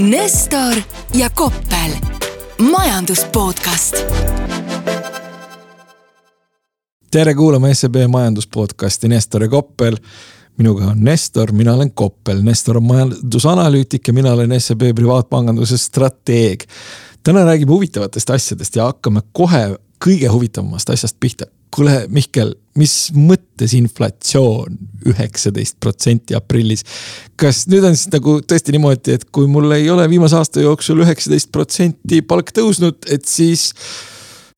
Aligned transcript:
Nestor 0.00 0.74
ja 1.14 1.30
Koppel, 1.30 1.90
majandus 2.70 3.24
podcast. 3.32 3.96
tere 7.10 7.34
kuulama 7.34 7.74
SEB 7.74 7.94
majandus 8.08 8.46
podcasti 8.46 9.08
Nestor 9.08 9.42
ja 9.42 9.48
Koppel. 9.48 9.96
minuga 10.58 10.84
on 10.84 11.04
Nestor, 11.04 11.52
mina 11.52 11.74
olen 11.74 11.92
Koppel, 11.92 12.42
Nestor 12.42 12.76
on 12.76 12.82
majandusanalüütik 12.82 14.08
ja 14.08 14.12
mina 14.12 14.32
olen 14.32 14.60
SEB 14.60 14.80
privaatpanganduse 14.94 15.78
strateeg. 15.78 16.64
täna 17.22 17.44
räägime 17.44 17.70
huvitavatest 17.70 18.30
asjadest 18.30 18.76
ja 18.76 18.84
hakkame 18.84 19.20
kohe 19.32 19.76
kõige 20.04 20.26
huvitavamast 20.26 20.90
asjast 20.90 21.16
pihta 21.20 21.46
kuule, 21.74 22.04
Mihkel, 22.12 22.54
mis 22.78 22.94
mõttes 23.14 23.74
inflatsioon 23.76 24.78
üheksateist 25.10 25.78
protsenti 25.82 26.36
aprillis? 26.38 26.84
kas 27.40 27.64
nüüd 27.70 27.86
on 27.88 27.96
siis 27.96 28.12
nagu 28.12 28.38
tõesti 28.44 28.74
niimoodi, 28.76 29.16
et 29.16 29.26
kui 29.32 29.48
mul 29.50 29.72
ei 29.76 29.88
ole 29.90 30.06
viimase 30.10 30.38
aasta 30.38 30.64
jooksul 30.64 31.04
üheksateist 31.04 31.52
protsenti 31.54 32.20
palk 32.22 32.52
tõusnud, 32.56 33.00
et 33.10 33.28
siis 33.28 33.70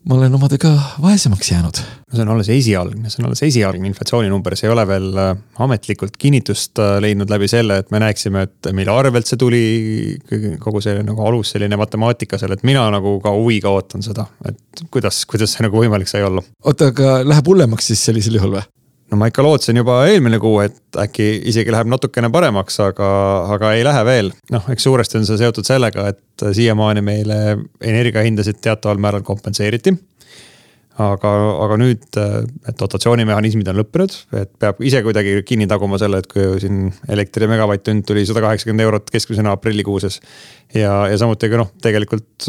ma 0.09 0.17
olen 0.17 0.35
omadega 0.35 0.71
vaesemaks 1.03 1.51
jäänud. 1.53 1.79
see 2.13 2.23
on 2.23 2.29
alles 2.35 2.49
esialgne, 2.53 3.11
see 3.11 3.23
on 3.23 3.29
alles 3.31 3.43
esialgne 3.47 3.89
inflatsioonimumber, 3.89 4.57
see 4.59 4.67
ei 4.69 4.73
ole 4.75 4.85
veel 4.89 5.07
äh, 5.23 5.31
ametlikult 5.65 6.19
kinnitust 6.21 6.81
äh, 6.83 6.97
leidnud 7.01 7.31
läbi 7.33 7.49
selle, 7.49 7.79
et 7.81 7.93
me 7.95 8.03
näeksime, 8.03 8.43
et 8.49 8.71
mille 8.77 8.93
arvelt 8.93 9.31
see 9.31 9.41
tuli. 9.41 9.63
kogu 10.61 10.83
see 10.85 10.99
nagu 11.07 11.25
alus, 11.27 11.55
selline 11.55 11.79
matemaatika 11.81 12.41
seal, 12.41 12.53
et 12.57 12.67
mina 12.67 12.85
nagu 12.93 13.19
ka 13.23 13.33
huviga 13.37 13.73
ootan 13.73 14.05
seda, 14.05 14.27
et 14.49 14.85
kuidas, 14.91 15.23
kuidas 15.31 15.55
see 15.55 15.67
nagu 15.67 15.79
võimalik 15.79 16.11
sai 16.11 16.27
olla. 16.27 16.45
oota, 16.65 16.91
aga 16.93 17.21
läheb 17.27 17.53
hullemaks 17.55 17.93
siis 17.93 18.05
sellisel 18.11 18.41
juhul 18.41 18.59
või? 18.59 18.67
No 19.13 19.19
ma 19.21 19.29
ikka 19.29 19.45
lootsin 19.45 19.77
juba 19.77 19.99
eelmine 20.09 20.41
kuu, 20.43 20.63
et 20.65 21.01
äkki 21.03 21.29
isegi 21.53 21.73
läheb 21.75 21.91
natukene 21.93 22.31
paremaks, 22.33 22.79
aga, 22.85 23.09
aga 23.55 23.75
ei 23.77 23.85
lähe 23.87 24.05
veel. 24.09 24.33
noh, 24.53 24.71
eks 24.73 24.89
suuresti 24.89 25.21
on 25.21 25.29
see 25.29 25.41
seotud 25.41 25.69
sellega, 25.69 26.09
et 26.15 26.47
siiamaani 26.57 27.05
meile 27.05 27.39
energiahindasid 27.81 28.63
teataval 28.65 29.03
määral 29.03 29.25
kompenseeriti 29.27 29.95
aga, 31.01 31.31
aga 31.65 31.77
nüüd, 31.81 32.05
et 32.69 32.77
dotatsioonimehhanismid 32.81 33.69
on 33.73 33.79
lõppenud, 33.81 34.17
et 34.43 34.51
peab 34.61 34.83
ise 34.85 35.01
kuidagi 35.05 35.39
kinni 35.49 35.69
taguma 35.71 35.99
selle, 36.01 36.21
et 36.21 36.29
kui 36.31 36.45
siin 36.63 36.91
elektri 37.13 37.49
megavatt-tund 37.51 38.05
tuli 38.09 38.25
sada 38.29 38.43
kaheksakümmend 38.45 38.85
eurot 38.85 39.13
keskmisena 39.15 39.55
aprillikuuses. 39.57 40.21
ja, 40.75 40.93
ja 41.09 41.19
samuti 41.21 41.49
ka 41.53 41.61
noh, 41.61 41.73
tegelikult 41.83 42.49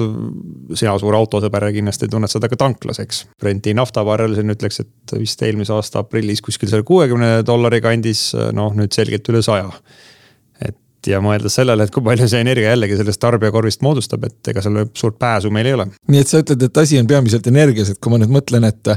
sina 0.76 0.96
suur 1.00 1.16
autosõber 1.20 1.70
kindlasti 1.76 2.12
tunned 2.12 2.32
seda 2.32 2.52
ka 2.52 2.60
tanklas, 2.60 3.00
eks. 3.04 3.26
Brenti 3.40 3.76
naftabarrel 3.78 4.36
siin 4.36 4.52
ütleks, 4.56 4.84
et 4.84 5.18
vist 5.20 5.44
eelmise 5.44 5.76
aasta 5.76 6.04
aprillis 6.04 6.44
kuskil 6.44 6.72
seal 6.72 6.84
kuuekümne 6.88 7.42
dollari 7.48 7.82
kandis, 7.84 8.32
noh 8.56 8.76
nüüd 8.76 8.92
selgelt 8.96 9.30
üle 9.32 9.44
saja 9.46 9.72
ja 11.12 11.20
mõeldes 11.24 11.58
sellele, 11.60 11.86
et 11.86 11.94
kui 11.94 12.04
palju 12.06 12.28
see 12.30 12.42
energia 12.44 12.74
jällegi 12.74 12.98
sellest 13.00 13.22
tarbijakorvist 13.24 13.84
moodustab, 13.86 14.28
et 14.28 14.52
ega 14.54 14.64
seal 14.64 14.84
suurt 14.98 15.20
pääsu 15.22 15.52
meil 15.54 15.70
ei 15.70 15.78
ole. 15.78 15.88
nii 16.12 16.22
et 16.24 16.32
sa 16.32 16.44
ütled, 16.44 16.68
et 16.68 16.82
asi 16.84 17.00
on 17.00 17.10
peamiselt 17.10 17.48
energias, 17.52 17.94
et 17.94 18.02
kui 18.04 18.14
ma 18.14 18.22
nüüd 18.22 18.34
mõtlen, 18.34 18.68
et 18.70 18.94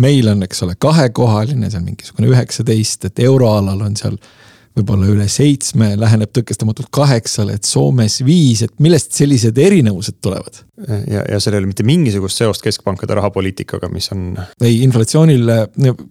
meil 0.00 0.30
on, 0.32 0.42
eks 0.46 0.64
ole, 0.66 0.78
kahekohaline 0.80 1.70
seal 1.70 1.84
mingisugune 1.86 2.30
üheksateist, 2.32 3.10
et 3.10 3.24
euroalal 3.26 3.84
on 3.86 3.96
seal 4.00 4.18
võib-olla 4.74 5.08
üle 5.10 5.26
seitsme, 5.30 5.92
läheneb 5.98 6.32
tõkestamatult 6.34 6.90
kaheksale, 6.94 7.58
et 7.58 7.68
Soomes 7.68 8.20
viis, 8.26 8.64
et 8.66 8.74
millest 8.82 9.14
sellised 9.14 9.58
erinevused 9.58 10.18
tulevad? 10.24 10.64
ja, 11.06 11.22
ja 11.30 11.38
seal 11.38 11.54
ei 11.54 11.62
ole 11.62 11.70
mitte 11.70 11.86
mingisugust 11.86 12.40
seost 12.40 12.64
keskpankade 12.64 13.14
rahapoliitikaga, 13.14 13.88
mis 13.92 14.10
on. 14.14 14.32
ei, 14.58 14.80
inflatsioonile 14.82 15.58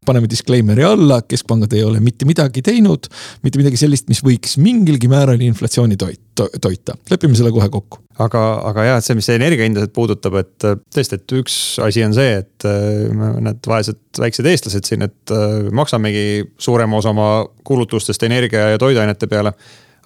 paneme 0.08 0.30
disclaimer'i 0.32 0.86
alla, 0.88 1.20
keskpangad 1.28 1.76
ei 1.76 1.84
ole 1.84 2.00
mitte 2.04 2.28
midagi 2.30 2.64
teinud, 2.66 3.10
mitte 3.44 3.60
midagi 3.60 3.82
sellist, 3.82 4.08
mis 4.12 4.24
võiks 4.24 4.56
mingilgi 4.64 5.12
määral 5.12 5.44
inflatsiooni 5.44 6.00
toit, 6.00 6.22
to, 6.40 6.48
toita, 6.64 6.96
lepime 7.12 7.36
selle 7.40 7.52
kohe 7.56 7.68
kokku. 7.74 8.03
Aga, 8.22 8.42
aga 8.70 8.86
jah, 8.88 9.00
et 9.00 9.08
see, 9.08 9.18
mis 9.18 9.30
energiahindasid 9.34 9.94
puudutab, 9.96 10.38
et 10.42 10.66
tõesti, 10.66 11.18
et 11.18 11.36
üks 11.40 11.56
asi 11.84 12.04
on 12.06 12.14
see, 12.16 12.42
et 12.44 12.68
need 12.68 13.70
vaesed 13.70 14.22
väiksed 14.22 14.50
eestlased 14.52 14.90
siin, 14.90 15.08
et 15.08 15.34
maksamegi 15.74 16.44
suurema 16.62 17.00
osa 17.00 17.14
oma 17.14 17.30
kulutustest 17.66 18.28
energia 18.30 18.74
ja 18.74 18.82
toiduainete 18.82 19.30
peale 19.32 19.56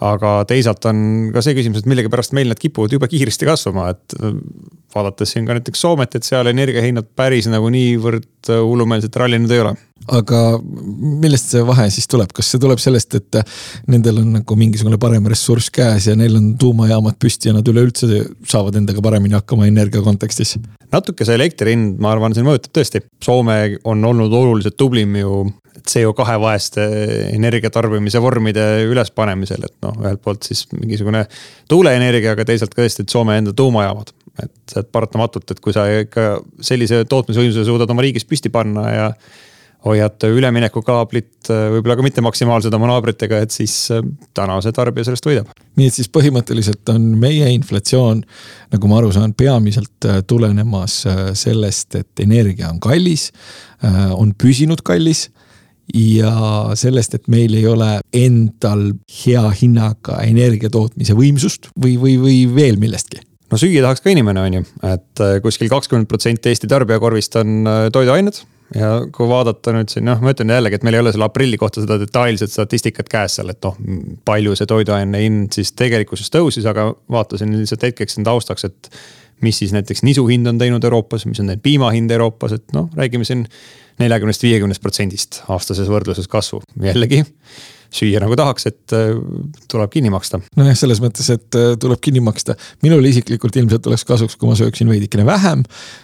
aga 0.04 0.32
teisalt 0.50 0.86
on 0.90 1.00
ka 1.34 1.42
see 1.46 1.56
küsimus, 1.58 1.82
et 1.82 1.90
millegipärast 1.90 2.36
meil 2.38 2.52
need 2.52 2.62
kipuvad 2.62 2.94
jube 2.94 3.10
kiiresti 3.10 3.48
kasvama, 3.50 3.90
et 3.96 4.18
äh, 4.20 4.36
vaadates 4.94 5.34
siin 5.34 5.48
ka 5.48 5.58
näiteks 5.58 5.82
Soomet, 5.82 6.16
et 6.18 6.28
seal 6.28 6.50
energiahinnad 6.52 7.10
päris 7.18 7.50
nagu 7.50 7.72
niivõrd 7.74 8.52
äh, 8.52 8.62
hullumeelselt 8.62 9.18
rallinud 9.18 9.54
ei 9.54 9.64
ole. 9.64 9.74
aga 10.14 10.42
millest 10.62 11.52
see 11.52 11.64
vahe 11.68 11.88
siis 11.92 12.06
tuleb, 12.08 12.30
kas 12.36 12.54
see 12.54 12.62
tuleb 12.62 12.80
sellest, 12.80 13.18
et 13.18 13.40
nendel 13.92 14.22
on 14.22 14.38
nagu 14.38 14.60
mingisugune 14.60 15.00
parem 15.02 15.26
ressurss 15.28 15.74
käes 15.74 16.08
ja 16.08 16.16
neil 16.16 16.38
on 16.38 16.54
tuumajaamad 16.62 17.18
püsti 17.20 17.50
ja 17.50 17.58
nad 17.58 17.68
üleüldse 17.68 18.22
saavad 18.48 18.78
endaga 18.78 19.04
paremini 19.04 19.36
hakkama 19.40 19.68
energia 19.68 20.06
kontekstis? 20.06 20.56
natuke 20.94 21.26
see 21.28 21.36
elektri 21.36 21.74
hind, 21.74 21.98
ma 22.00 22.14
arvan, 22.14 22.36
siin 22.36 22.46
mõjutab 22.48 22.78
tõesti. 22.78 23.02
Soome 23.24 23.58
on 23.90 24.06
olnud 24.08 24.32
oluliselt 24.34 24.78
tublim 24.80 25.18
ju 25.20 25.48
CO2 25.88 26.38
vaeste 26.42 26.86
energia 27.34 27.72
tarbimise 27.74 28.22
vormide 28.24 28.66
ülespanemisel, 28.88 29.68
et 29.68 29.76
noh, 29.86 29.98
ühelt 30.04 30.22
poolt 30.24 30.48
siis 30.48 30.66
mingisugune 30.74 31.26
tuuleenergia, 31.70 32.36
aga 32.36 32.48
teisalt 32.48 32.74
ka 32.76 32.84
tõesti, 32.84 33.06
et 33.06 33.14
Soome 33.14 33.38
enda 33.42 33.54
tuumajaamad. 33.58 34.14
et, 34.44 34.78
et 34.78 34.90
paratamatult, 34.94 35.52
et 35.52 35.60
kui 35.60 35.74
sa 35.74 35.88
ikka 36.04 36.38
sellise 36.62 37.04
tootmisvõimsuse 37.10 37.66
suudad 37.66 37.90
oma 37.90 38.06
riigis 38.06 38.26
püsti 38.28 38.52
panna 38.54 38.90
ja 38.94 39.12
hoiad 39.86 40.26
üleminekukaablit 40.26 41.50
võib-olla 41.50 41.96
ka 41.98 42.06
mitte 42.06 42.24
maksimaalselt 42.26 42.74
oma 42.76 42.90
naabritega, 42.92 43.42
et 43.46 43.54
siis 43.54 43.76
äh, 43.94 44.04
täna 44.38 44.58
see 44.64 44.74
tarbija 44.76 45.08
sellest 45.08 45.28
võidab. 45.30 45.52
nii 45.78 45.90
et 45.92 45.98
siis 45.98 46.10
põhimõtteliselt 46.14 46.90
on 46.94 47.12
meie 47.22 47.50
inflatsioon, 47.54 48.24
nagu 48.74 48.92
ma 48.92 49.00
aru 49.02 49.14
saan, 49.16 49.36
peamiselt 49.38 50.10
äh, 50.10 50.22
tulenemas 50.28 51.00
äh, 51.10 51.24
sellest, 51.38 51.96
et 52.02 52.26
energia 52.26 52.72
on 52.74 52.82
kallis, 52.84 53.32
on 54.18 54.32
püsinud 54.34 54.82
kallis 54.82 55.28
ja 55.96 56.34
sellest, 56.76 57.16
et 57.16 57.30
meil 57.32 57.54
ei 57.56 57.68
ole 57.68 57.98
endal 58.16 58.90
hea 59.22 59.46
hinnaga 59.62 60.20
energia 60.28 60.72
tootmise 60.74 61.16
võimsust 61.18 61.72
või, 61.80 61.96
või, 62.02 62.18
või 62.22 62.42
veel 62.56 62.80
millestki? 62.82 63.22
no 63.52 63.60
süüa 63.60 63.84
tahaks 63.86 64.04
ka 64.04 64.12
inimene, 64.12 64.44
on 64.44 64.60
ju, 64.60 64.68
et 64.90 65.24
äh, 65.24 65.40
kuskil 65.44 65.72
kakskümmend 65.72 66.10
protsenti 66.12 66.52
Eesti 66.52 66.70
tarbijakorvist 66.72 67.40
on 67.40 67.58
äh, 67.64 67.88
toiduained. 67.96 68.42
ja 68.76 68.90
kui 69.16 69.30
vaadata 69.30 69.72
nüüd 69.72 69.94
siin 69.94 70.04
noh, 70.10 70.20
ma 70.20 70.34
ütlen 70.34 70.52
jällegi, 70.52 70.76
et 70.76 70.84
meil 70.84 70.98
ei 70.98 71.04
ole 71.06 71.14
selle 71.16 71.30
aprilli 71.30 71.60
kohta 71.60 71.80
seda 71.86 71.96
detailset 72.02 72.52
statistikat 72.52 73.08
käes 73.08 73.38
seal, 73.40 73.54
et 73.54 73.64
noh, 73.64 73.78
palju 74.28 74.58
see 74.60 74.68
toiduaine 74.68 75.24
hind 75.24 75.56
siis 75.56 75.72
tegelikkuses 75.72 76.34
tõusis, 76.34 76.68
aga 76.68 76.90
vaatasin 77.14 77.56
lihtsalt 77.56 77.88
hetkeks 77.88 78.18
siin 78.18 78.28
taustaks, 78.28 78.68
et 78.68 78.92
mis 79.46 79.56
siis 79.62 79.72
näiteks 79.72 80.04
nisu 80.04 80.26
hind 80.28 80.50
on 80.52 80.60
teinud 80.60 80.84
Euroopas, 80.84 81.24
mis 81.30 81.40
on 81.40 81.54
piima 81.64 81.94
hind 81.96 82.12
Euroopas, 82.12 82.58
et 82.58 82.76
noh, 82.76 82.90
räägime 82.98 83.28
siin 83.28 83.46
neljakümnest, 84.02 84.46
viiekümnest 84.46 84.84
protsendist 84.84 85.42
aastases 85.54 85.90
võrdluses 85.92 86.30
kasvu, 86.32 86.62
jällegi 86.82 87.24
süüa 87.94 88.22
nagu 88.22 88.36
tahaks, 88.38 88.68
et 88.70 88.96
äh, 88.96 89.14
tuleb 89.72 89.92
kinni 89.94 90.12
maksta. 90.14 90.40
nojah, 90.60 90.76
selles 90.78 91.00
mõttes, 91.04 91.30
et 91.34 91.58
äh, 91.58 91.74
tuleb 91.80 92.02
kinni 92.04 92.22
maksta. 92.24 92.58
minul 92.84 93.06
isiklikult 93.08 93.56
ilmselt 93.60 93.88
oleks 93.88 94.06
kasuks, 94.08 94.36
kui 94.36 94.50
ma 94.50 94.58
sööksin 94.60 94.90
veidikene 94.92 95.26
vähem. 95.28 95.64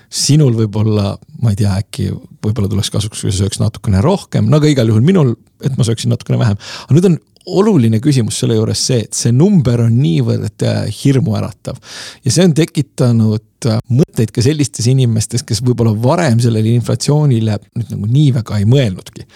sinul 0.10 0.56
võib-olla, 0.58 1.18
ma 1.42 1.54
ei 1.54 1.60
tea, 1.60 1.76
äkki 1.84 2.10
võib-olla 2.14 2.72
tuleks 2.72 2.92
kasuks, 2.94 3.24
kui 3.24 3.32
sa 3.32 3.44
sööks 3.44 3.60
natukene 3.62 4.02
rohkem, 4.04 4.48
no 4.50 4.62
aga 4.62 4.72
igal 4.72 4.92
juhul 4.92 5.06
minul, 5.06 5.36
et 5.64 5.76
ma 5.78 5.88
sööksin 5.88 6.14
natukene 6.14 6.40
vähem. 6.42 6.60
aga 6.88 6.98
nüüd 6.98 7.12
on 7.12 7.20
oluline 7.46 8.00
küsimus 8.04 8.38
selle 8.40 8.58
juures 8.58 8.86
see, 8.88 9.02
et 9.08 9.18
see 9.18 9.34
number 9.36 9.86
on 9.86 9.98
niivõrd 10.00 10.66
äh, 10.68 10.86
hirmuäratav. 11.02 11.80
Ja 12.24 12.34
see 12.34 12.48
on 12.48 12.56
tekitanud 12.58 13.70
äh, 13.70 13.82
mõtteid 13.92 14.34
ka 14.36 14.46
sellistes 14.46 14.88
inimestes, 14.92 15.46
kes 15.48 15.64
võib-olla 15.66 15.96
varem 16.06 16.42
sellele 16.44 16.74
inflatsioonile 16.78 17.60
nüüd 17.74 17.94
nagu 17.96 18.10
nii 18.10 18.32
väga 18.40 18.62
ei 18.62 18.70
mõelnudki. 18.70 19.28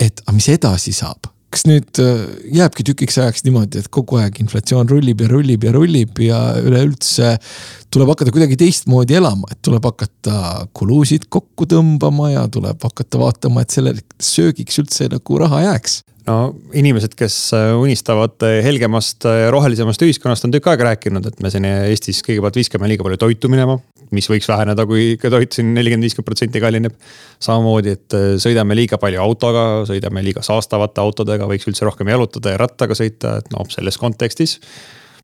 et 0.00 0.22
aga 0.24 0.32
mis 0.32 0.46
edasi 0.48 0.94
saab, 0.96 1.26
kas 1.52 1.66
nüüd 1.66 1.98
äh, 2.00 2.22
jääbki 2.56 2.86
tükiks 2.86 3.18
ajaks 3.20 3.42
niimoodi, 3.44 3.82
et 3.82 3.90
kogu 3.92 4.20
aeg 4.20 4.38
inflatsioon 4.40 4.88
rullib 4.88 5.20
ja 5.20 5.28
rullib 5.28 5.66
ja 5.66 5.72
rullib 5.74 6.20
ja 6.24 6.38
üleüldse 6.62 7.34
tuleb 7.90 8.12
hakata 8.14 8.32
kuidagi 8.34 8.56
teistmoodi 8.60 9.18
elama, 9.18 9.50
et 9.50 9.58
tuleb 9.66 9.84
hakata 9.90 10.68
kulusid 10.76 11.26
kokku 11.28 11.66
tõmbama 11.68 12.30
ja 12.36 12.46
tuleb 12.48 12.86
hakata 12.86 13.20
vaatama, 13.20 13.66
et 13.66 13.74
sellele 13.74 14.06
söögiks 14.22 14.78
üldse 14.84 15.10
nagu 15.10 15.42
raha 15.42 15.66
jääks 15.66 16.00
no 16.26 16.36
inimesed, 16.76 17.14
kes 17.18 17.36
äh, 17.56 17.70
unistavad 17.78 18.42
äh, 18.46 18.58
helgemast 18.64 19.24
äh, 19.28 19.46
rohelisemast 19.52 20.02
ühiskonnast, 20.04 20.46
on 20.46 20.54
tükk 20.54 20.68
aega 20.72 20.90
rääkinud, 20.90 21.26
et 21.30 21.40
me 21.44 21.52
siin 21.52 21.66
Eestis 21.68 22.22
kõigepealt 22.26 22.58
viskame 22.60 22.90
liiga 22.90 23.06
palju 23.06 23.20
toitu 23.20 23.50
minema. 23.52 23.78
mis 24.10 24.26
võiks 24.26 24.48
väheneda, 24.50 24.82
kui 24.90 25.12
ikka 25.12 25.30
toit 25.30 25.54
siin 25.54 25.68
nelikümmend, 25.70 26.02
viiskümmend 26.02 26.26
protsenti 26.26 26.62
kallineb. 26.62 26.96
samamoodi, 27.40 27.92
et 27.94 28.16
sõidame 28.42 28.74
liiga 28.74 28.98
palju 28.98 29.20
autoga, 29.22 29.66
sõidame 29.86 30.24
liiga 30.26 30.42
saastavate 30.42 31.00
autodega, 31.00 31.46
võiks 31.46 31.68
üldse 31.70 31.86
rohkem 31.86 32.10
jalutada 32.10 32.56
ja 32.56 32.58
rattaga 32.58 32.96
sõita, 32.98 33.38
et 33.38 33.52
noh, 33.54 33.68
selles 33.70 33.98
kontekstis 33.98 34.58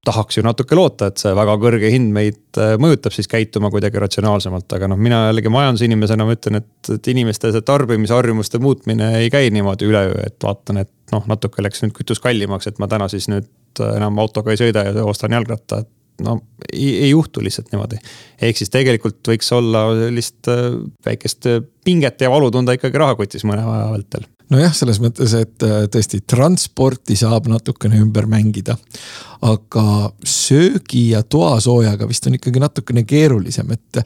tahaks 0.07 0.39
ju 0.39 0.45
natuke 0.47 0.77
loota, 0.79 1.11
et 1.11 1.21
see 1.21 1.33
väga 1.37 1.57
kõrge 1.61 1.91
hind 1.91 2.13
meid 2.15 2.61
äh, 2.63 2.77
mõjutab 2.83 3.15
siis 3.15 3.29
käituma 3.31 3.71
kuidagi 3.75 4.01
ratsionaalsemalt, 4.03 4.69
aga 4.79 4.91
noh, 4.93 5.01
mina 5.01 5.25
jällegi 5.29 5.53
majandusinimesena 5.53 6.27
ma 6.27 6.37
ütlen, 6.37 6.61
et, 6.63 6.93
et 6.95 7.11
inimeste 7.13 7.51
see 7.55 7.67
tarbimisharjumuste 7.67 8.61
muutmine 8.63 9.13
ei 9.21 9.33
käi 9.35 9.51
niimoodi 9.55 9.89
üleöö, 9.91 10.21
et 10.27 10.39
vaatan, 10.43 10.83
et 10.85 10.93
noh, 11.15 11.27
natuke 11.31 11.65
läks 11.65 11.83
nüüd 11.85 11.97
kütus 11.97 12.23
kallimaks, 12.23 12.71
et 12.71 12.81
ma 12.83 12.91
täna 12.91 13.11
siis 13.13 13.29
nüüd 13.33 13.51
enam 13.87 14.19
autoga 14.23 14.55
ei 14.55 14.61
sõida 14.61 14.87
ja 14.87 15.05
ostan 15.05 15.35
jalgratta, 15.37 15.83
et 15.85 16.25
no 16.25 16.39
ei, 16.71 16.87
ei 17.07 17.11
juhtu 17.11 17.43
lihtsalt 17.45 17.75
niimoodi. 17.75 17.99
ehk 18.41 18.63
siis 18.63 18.73
tegelikult 18.73 19.21
võiks 19.35 19.51
olla 19.57 19.89
sellist 20.07 20.53
äh, 20.53 20.71
väikest 21.07 21.51
pinget 21.85 22.23
ja 22.23 22.33
valu 22.33 22.51
tunda 22.55 22.79
ikkagi 22.79 23.03
rahakotis 23.03 23.45
mõne 23.49 23.67
aja 23.67 23.91
vältel 23.93 24.31
nojah, 24.53 24.75
selles 24.77 25.01
mõttes, 25.03 25.35
et 25.39 25.65
äh, 25.67 25.85
tõesti 25.93 26.23
transporti 26.29 27.17
saab 27.19 27.49
natukene 27.51 28.01
ümber 28.03 28.29
mängida. 28.31 28.77
aga 29.47 30.11
söögi 30.25 31.11
ja 31.11 31.21
toasoojaga 31.23 32.07
vist 32.09 32.25
on 32.27 32.39
ikkagi 32.39 32.61
natukene 32.61 33.03
keerulisem, 33.05 33.69
et 33.75 33.99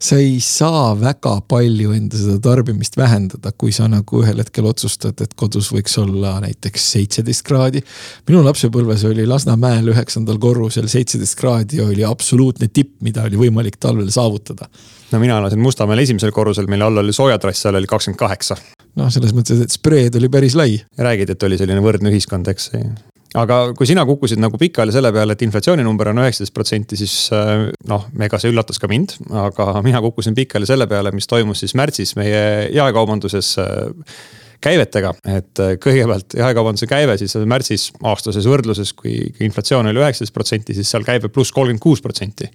sa 0.00 0.16
ei 0.16 0.38
saa 0.40 0.94
väga 0.96 1.34
palju 1.44 1.92
enda 1.92 2.16
seda 2.16 2.38
tarbimist 2.40 2.96
vähendada, 2.96 3.52
kui 3.52 3.68
sa 3.72 3.84
nagu 3.92 4.22
ühel 4.22 4.40
hetkel 4.40 4.64
otsustad, 4.64 5.20
et 5.20 5.36
kodus 5.36 5.68
võiks 5.74 5.98
olla 6.00 6.38
näiteks 6.40 6.88
seitseteist 6.94 7.44
kraadi. 7.44 7.84
minu 8.28 8.40
lapsepõlves 8.46 9.04
oli 9.04 9.26
Lasnamäel 9.28 9.92
üheksandal 9.92 10.40
korrusel 10.40 10.88
seitseteist 10.88 11.36
kraadi 11.36 11.84
oli 11.84 12.04
absoluutne 12.04 12.72
tipp, 12.72 12.96
mida 13.04 13.28
oli 13.28 13.44
võimalik 13.44 13.76
talvel 13.76 14.08
saavutada 14.10 14.72
no 15.12 15.18
mina 15.18 15.38
elasin 15.38 15.60
Mustamäel 15.60 16.02
esimesel 16.02 16.32
korrusel, 16.32 16.66
mille 16.66 16.84
all 16.84 17.02
oli 17.02 17.12
soojatrass, 17.12 17.62
seal 17.64 17.78
oli 17.78 17.88
kakskümmend 17.88 18.18
kaheksa. 18.20 18.56
noh, 18.98 19.10
selles 19.14 19.34
mõttes, 19.36 19.60
et 19.62 19.72
spreed 19.88 20.16
oli 20.20 20.28
päris 20.28 20.56
lai. 20.58 20.80
räägid, 20.98 21.30
et 21.32 21.42
oli 21.46 21.56
selline 21.56 21.80
võrdne 21.80 22.12
ühiskond, 22.12 22.48
eks 22.52 22.70
aga 23.38 23.58
kui 23.76 23.88
sina 23.88 24.04
kukkusid 24.08 24.40
nagu 24.40 24.58
pikali 24.60 24.92
selle 24.92 25.10
peale, 25.12 25.36
et 25.36 25.44
inflatsiooninumber 25.44 26.10
on 26.12 26.20
üheksateist 26.22 26.54
protsenti, 26.56 26.98
siis 27.00 27.14
äh, 27.36 27.68
noh, 27.88 28.06
ega 28.24 28.40
see 28.40 28.52
üllatas 28.52 28.80
ka 28.80 28.88
mind, 28.90 29.16
aga 29.46 29.78
mina 29.84 30.00
kukkusin 30.04 30.36
pikali 30.36 30.68
selle 30.68 30.88
peale, 30.90 31.12
mis 31.16 31.28
toimus 31.28 31.64
siis 31.64 31.76
märtsis 31.78 32.14
meie 32.20 32.42
jaekaubanduses 32.74 33.54
äh, 33.64 34.14
käivetega, 34.64 35.14
et 35.28 35.64
äh, 35.64 35.76
kõigepealt 35.80 36.36
jaekaubanduse 36.40 36.88
käive 36.90 37.16
siis 37.20 37.36
märtsis 37.48 37.90
aastases 38.00 38.48
võrdluses, 38.48 38.92
kui 38.96 39.20
inflatsioon 39.44 39.92
oli 39.92 40.04
üheksateist 40.04 40.36
protsenti, 40.36 40.76
siis 40.76 40.92
seal 40.92 41.06
käive 41.08 41.32
pluss 41.32 41.54
kolmkümmend 41.56 41.84
kuus 41.84 42.04
protsenti 42.04 42.48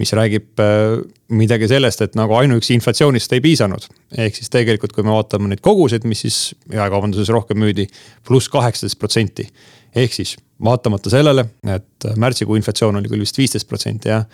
mis 0.00 0.12
räägib 0.16 0.60
äh, 0.62 1.02
midagi 1.28 1.68
sellest, 1.68 2.00
et 2.04 2.16
nagu 2.18 2.34
ainuüksi 2.38 2.74
inflatsioonist 2.78 3.32
ei 3.32 3.42
piisanud. 3.44 3.86
ehk 4.16 4.38
siis 4.38 4.50
tegelikult, 4.52 4.94
kui 4.96 5.04
me 5.04 5.14
vaatame 5.14 5.52
neid 5.52 5.62
koguseid, 5.64 6.06
mis 6.08 6.24
siis 6.26 6.40
jaekaubanduses 6.72 7.32
rohkem 7.32 7.60
müüdi, 7.60 7.86
pluss 8.26 8.48
kaheksateist 8.52 8.98
protsenti. 8.98 9.48
ehk 9.94 10.12
siis 10.12 10.36
vaatamata 10.62 11.10
sellele, 11.10 11.44
et 11.68 12.08
märtsikuu 12.16 12.56
inflatsioon 12.56 12.96
oli 12.96 13.10
küll 13.10 13.24
vist 13.24 13.38
viisteist 13.38 13.68
protsenti 13.68 14.08
jah 14.08 14.26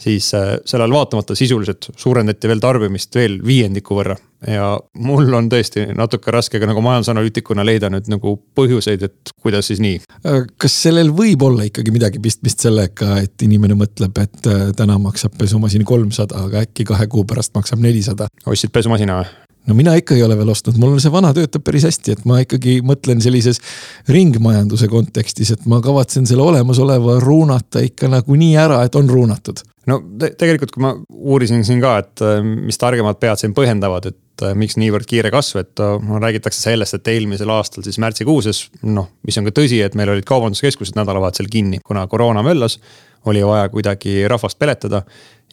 siis 0.00 0.34
äh, 0.34 0.56
sellele 0.64 0.94
vaatamata 0.94 1.34
sisuliselt 1.34 1.90
suurendati 1.96 2.48
veel 2.48 2.60
tarbimist 2.62 3.14
veel 3.14 3.38
viiendiku 3.46 3.96
võrra. 3.98 4.16
ja 4.46 4.70
mul 5.04 5.34
on 5.36 5.50
tõesti 5.52 5.84
natuke 5.96 6.32
raske 6.32 6.60
ka 6.60 6.68
nagu 6.68 6.80
majandusanalüütikuna 6.84 7.64
leida 7.66 7.90
nüüd 7.92 8.08
nagu 8.08 8.38
põhjuseid, 8.56 9.04
et 9.04 9.32
kuidas 9.42 9.68
siis 9.68 9.82
nii. 9.84 10.00
Äh, 10.24 10.46
kas 10.60 10.78
sellel 10.86 11.12
võib 11.16 11.44
olla 11.44 11.66
ikkagi 11.68 11.92
midagi 11.92 12.22
pistmist 12.22 12.64
sellega, 12.64 13.18
et 13.24 13.44
inimene 13.44 13.76
mõtleb, 13.78 14.16
et 14.22 14.48
äh, 14.48 14.66
täna 14.76 14.96
maksab 15.02 15.36
pesumasin 15.38 15.84
kolmsada, 15.84 16.46
aga 16.48 16.64
äkki 16.64 16.88
kahe 16.88 17.06
kuu 17.12 17.26
pärast 17.28 17.54
maksab 17.56 17.84
nelisada? 17.84 18.30
ostsid 18.46 18.72
pesumasina 18.72 19.20
või? 19.20 19.49
No 19.68 19.76
mina 19.76 19.94
ikka 19.98 20.16
ei 20.16 20.22
ole 20.26 20.36
veel 20.38 20.52
ostnud, 20.52 20.78
mul 20.80 20.98
see 21.02 21.12
vana 21.12 21.32
töötab 21.36 21.64
päris 21.66 21.86
hästi, 21.88 22.16
et 22.16 22.22
ma 22.28 22.40
ikkagi 22.44 22.80
mõtlen 22.86 23.20
sellises 23.24 23.60
ringmajanduse 24.08 24.88
kontekstis, 24.92 25.52
et 25.54 25.66
ma 25.70 25.82
kavatsen 25.84 26.28
selle 26.28 26.46
olemasoleva 26.46 27.18
ruunata 27.22 27.84
ikka 27.84 28.10
nagunii 28.12 28.54
ära, 28.60 28.82
et 28.86 28.98
on 28.98 29.10
ruunatud 29.10 29.64
no 29.88 29.98
te 30.20 30.32
tegelikult, 30.38 30.72
kui 30.74 30.84
ma 30.84 30.92
uurisin 31.10 31.64
siin 31.66 31.80
ka, 31.82 31.94
et 32.02 32.24
äh, 32.24 32.40
mis 32.44 32.78
targemad 32.80 33.20
pead 33.22 33.40
siin 33.40 33.54
põhjendavad, 33.56 34.10
et 34.12 34.44
äh, 34.46 34.54
miks 34.58 34.76
niivõrd 34.80 35.08
kiire 35.08 35.32
kasv, 35.34 35.62
et 35.64 35.82
äh, 35.82 35.96
no, 36.06 36.20
räägitakse 36.22 36.62
sellest, 36.62 36.98
et 36.98 37.12
eelmisel 37.14 37.52
aastal 37.54 37.86
siis 37.86 38.00
märtsikuuses, 38.02 38.66
noh, 38.86 39.10
mis 39.26 39.38
on 39.40 39.48
ka 39.48 39.54
tõsi, 39.60 39.80
et 39.84 39.96
meil 39.98 40.12
olid 40.14 40.26
kaubanduskeskused 40.28 40.98
nädalavahetusel 40.98 41.50
kinni, 41.52 41.82
kuna 41.86 42.06
koroona 42.10 42.44
möllas. 42.46 42.80
oli 43.28 43.42
vaja 43.44 43.68
kuidagi 43.68 44.28
rahvast 44.28 44.58
peletada 44.58 45.02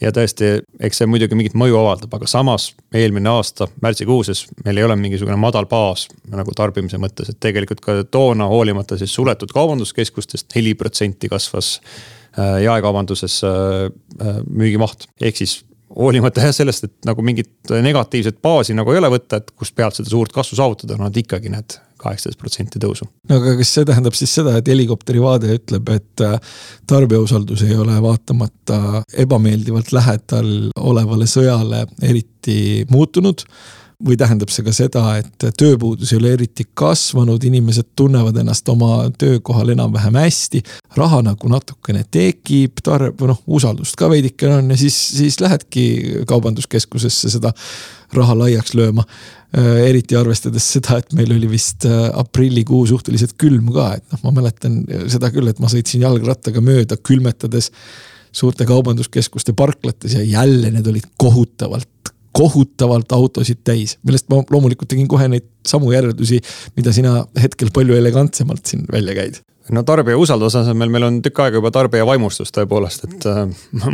ja 0.02 0.12
tõesti, 0.14 0.58
eks 0.84 1.02
see 1.02 1.10
muidugi 1.10 1.38
mingit 1.38 1.56
mõju 1.58 1.80
avaldab, 1.80 2.14
aga 2.20 2.30
samas 2.30 2.70
eelmine 2.94 3.32
aasta 3.32 3.70
märtsikuuses 3.82 4.46
meil 4.66 4.78
ei 4.78 4.86
ole 4.88 4.98
mingisugune 5.00 5.40
madal 5.42 5.66
baas 5.70 6.08
nagu 6.30 6.54
tarbimise 6.58 7.00
mõttes, 7.02 7.32
et 7.32 7.40
tegelikult 7.44 7.82
ka 7.82 7.98
toona 8.12 8.50
hoolimata 8.52 9.00
siis 9.00 9.16
suletud 9.16 9.54
kaubanduskeskustest 9.56 10.54
neli 10.56 10.76
protsenti 10.78 11.32
kasvas 11.32 11.78
Äh, 12.38 12.60
jaekaubanduses 12.62 13.40
äh, 13.44 13.88
äh, 14.22 14.36
müügimaht, 14.46 15.08
ehk 15.22 15.40
siis 15.40 15.64
hoolimata 15.96 16.44
jah 16.44 16.56
sellest, 16.56 16.88
et 16.88 17.08
nagu 17.08 17.24
mingit 17.26 17.74
negatiivset 17.84 18.42
baasi 18.44 18.76
nagu 18.78 18.92
ei 18.94 19.00
ole 19.02 19.12
võtta, 19.14 19.40
et 19.40 19.52
kust 19.56 19.76
pealt 19.76 19.98
seda 19.98 20.12
suurt 20.12 20.34
kasvu 20.36 20.60
saavutada, 20.60 20.98
nad 21.00 21.16
ikkagi 21.18 21.52
näed 21.54 21.78
kaheksateist 21.98 22.40
protsenti 22.40 22.82
tõusu. 22.82 23.08
no 23.30 23.40
aga 23.40 23.56
kas 23.60 23.72
see 23.74 23.88
tähendab 23.88 24.18
siis 24.18 24.36
seda, 24.38 24.58
et 24.60 24.70
helikopteri 24.70 25.22
vaade 25.24 25.56
ütleb, 25.56 25.90
et 25.96 26.26
tarbija 26.90 27.24
usaldus 27.24 27.64
ei 27.66 27.76
ole 27.80 27.98
vaatamata 28.04 29.02
ebameeldivalt 29.26 29.92
lähedal 29.96 30.54
olevale 30.78 31.30
sõjale 31.30 31.86
eriti 32.06 32.86
muutunud? 32.92 33.46
Või 34.06 34.18
tähendab 34.18 34.52
see 34.54 34.66
ka 34.66 34.72
seda, 34.76 35.04
et 35.18 35.46
tööpuudus 35.58 36.12
ei 36.14 36.20
ole 36.20 36.36
eriti 36.36 36.68
kasvanud, 36.78 37.42
inimesed 37.50 37.96
tunnevad 37.98 38.36
ennast 38.38 38.70
oma 38.70 39.08
töökohal 39.18 39.74
enam-vähem 39.74 40.20
hästi. 40.22 40.62
raha 40.98 41.22
nagu 41.26 41.50
natukene 41.50 42.04
tekib, 42.12 42.78
tarb-, 42.86 43.24
noh 43.26 43.42
usaldust 43.48 43.98
ka 43.98 44.10
veidikene 44.10 44.60
on 44.62 44.70
ja 44.70 44.78
siis, 44.78 44.98
siis 45.18 45.40
lähedki 45.42 46.26
kaubanduskeskusesse 46.30 47.30
seda 47.34 47.54
raha 48.14 48.38
laiaks 48.38 48.76
lööma. 48.78 49.06
eriti 49.58 50.16
arvestades 50.16 50.66
seda, 50.76 50.98
et 51.00 51.14
meil 51.16 51.32
oli 51.32 51.48
vist 51.50 51.86
äh, 51.88 52.10
aprillikuu 52.20 52.82
suhteliselt 52.86 53.38
külm 53.40 53.72
ka, 53.74 53.94
et 53.96 54.04
noh, 54.12 54.20
ma 54.26 54.34
mäletan 54.42 54.82
seda 55.08 55.32
küll, 55.32 55.48
et 55.48 55.62
ma 55.64 55.72
sõitsin 55.72 56.04
jalgrattaga 56.04 56.62
mööda, 56.62 56.98
külmetades 57.00 57.72
suurte 58.36 58.68
kaubanduskeskuste 58.68 59.56
parklates 59.58 60.14
ja 60.14 60.22
jälle 60.22 60.70
need 60.72 60.88
olid 60.92 61.08
kohutavalt 61.18 61.90
kohutavalt 62.38 63.12
autosid 63.18 63.64
täis, 63.68 63.98
millest 64.08 64.30
ma 64.32 64.44
loomulikult 64.54 64.90
tegin 64.94 65.10
kohe 65.12 65.28
neid 65.32 65.48
samu 65.68 65.92
järeldusi, 65.92 66.40
mida 66.80 66.96
sina 66.96 67.20
hetkel 67.42 67.74
palju 67.76 67.98
elegantsemalt 67.98 68.66
siin 68.70 68.88
välja 68.92 69.18
käid 69.18 69.42
no 69.74 69.84
tarbija 69.88 70.18
usalduse 70.20 70.62
asemel 70.62 70.92
meil 70.92 71.06
on 71.08 71.20
tükk 71.24 71.42
aega 71.44 71.60
juba 71.60 71.72
tarbija 71.76 72.06
vaimustus 72.08 72.54
tõepoolest, 72.56 73.08
et 73.08 73.28
äh, 73.30 73.44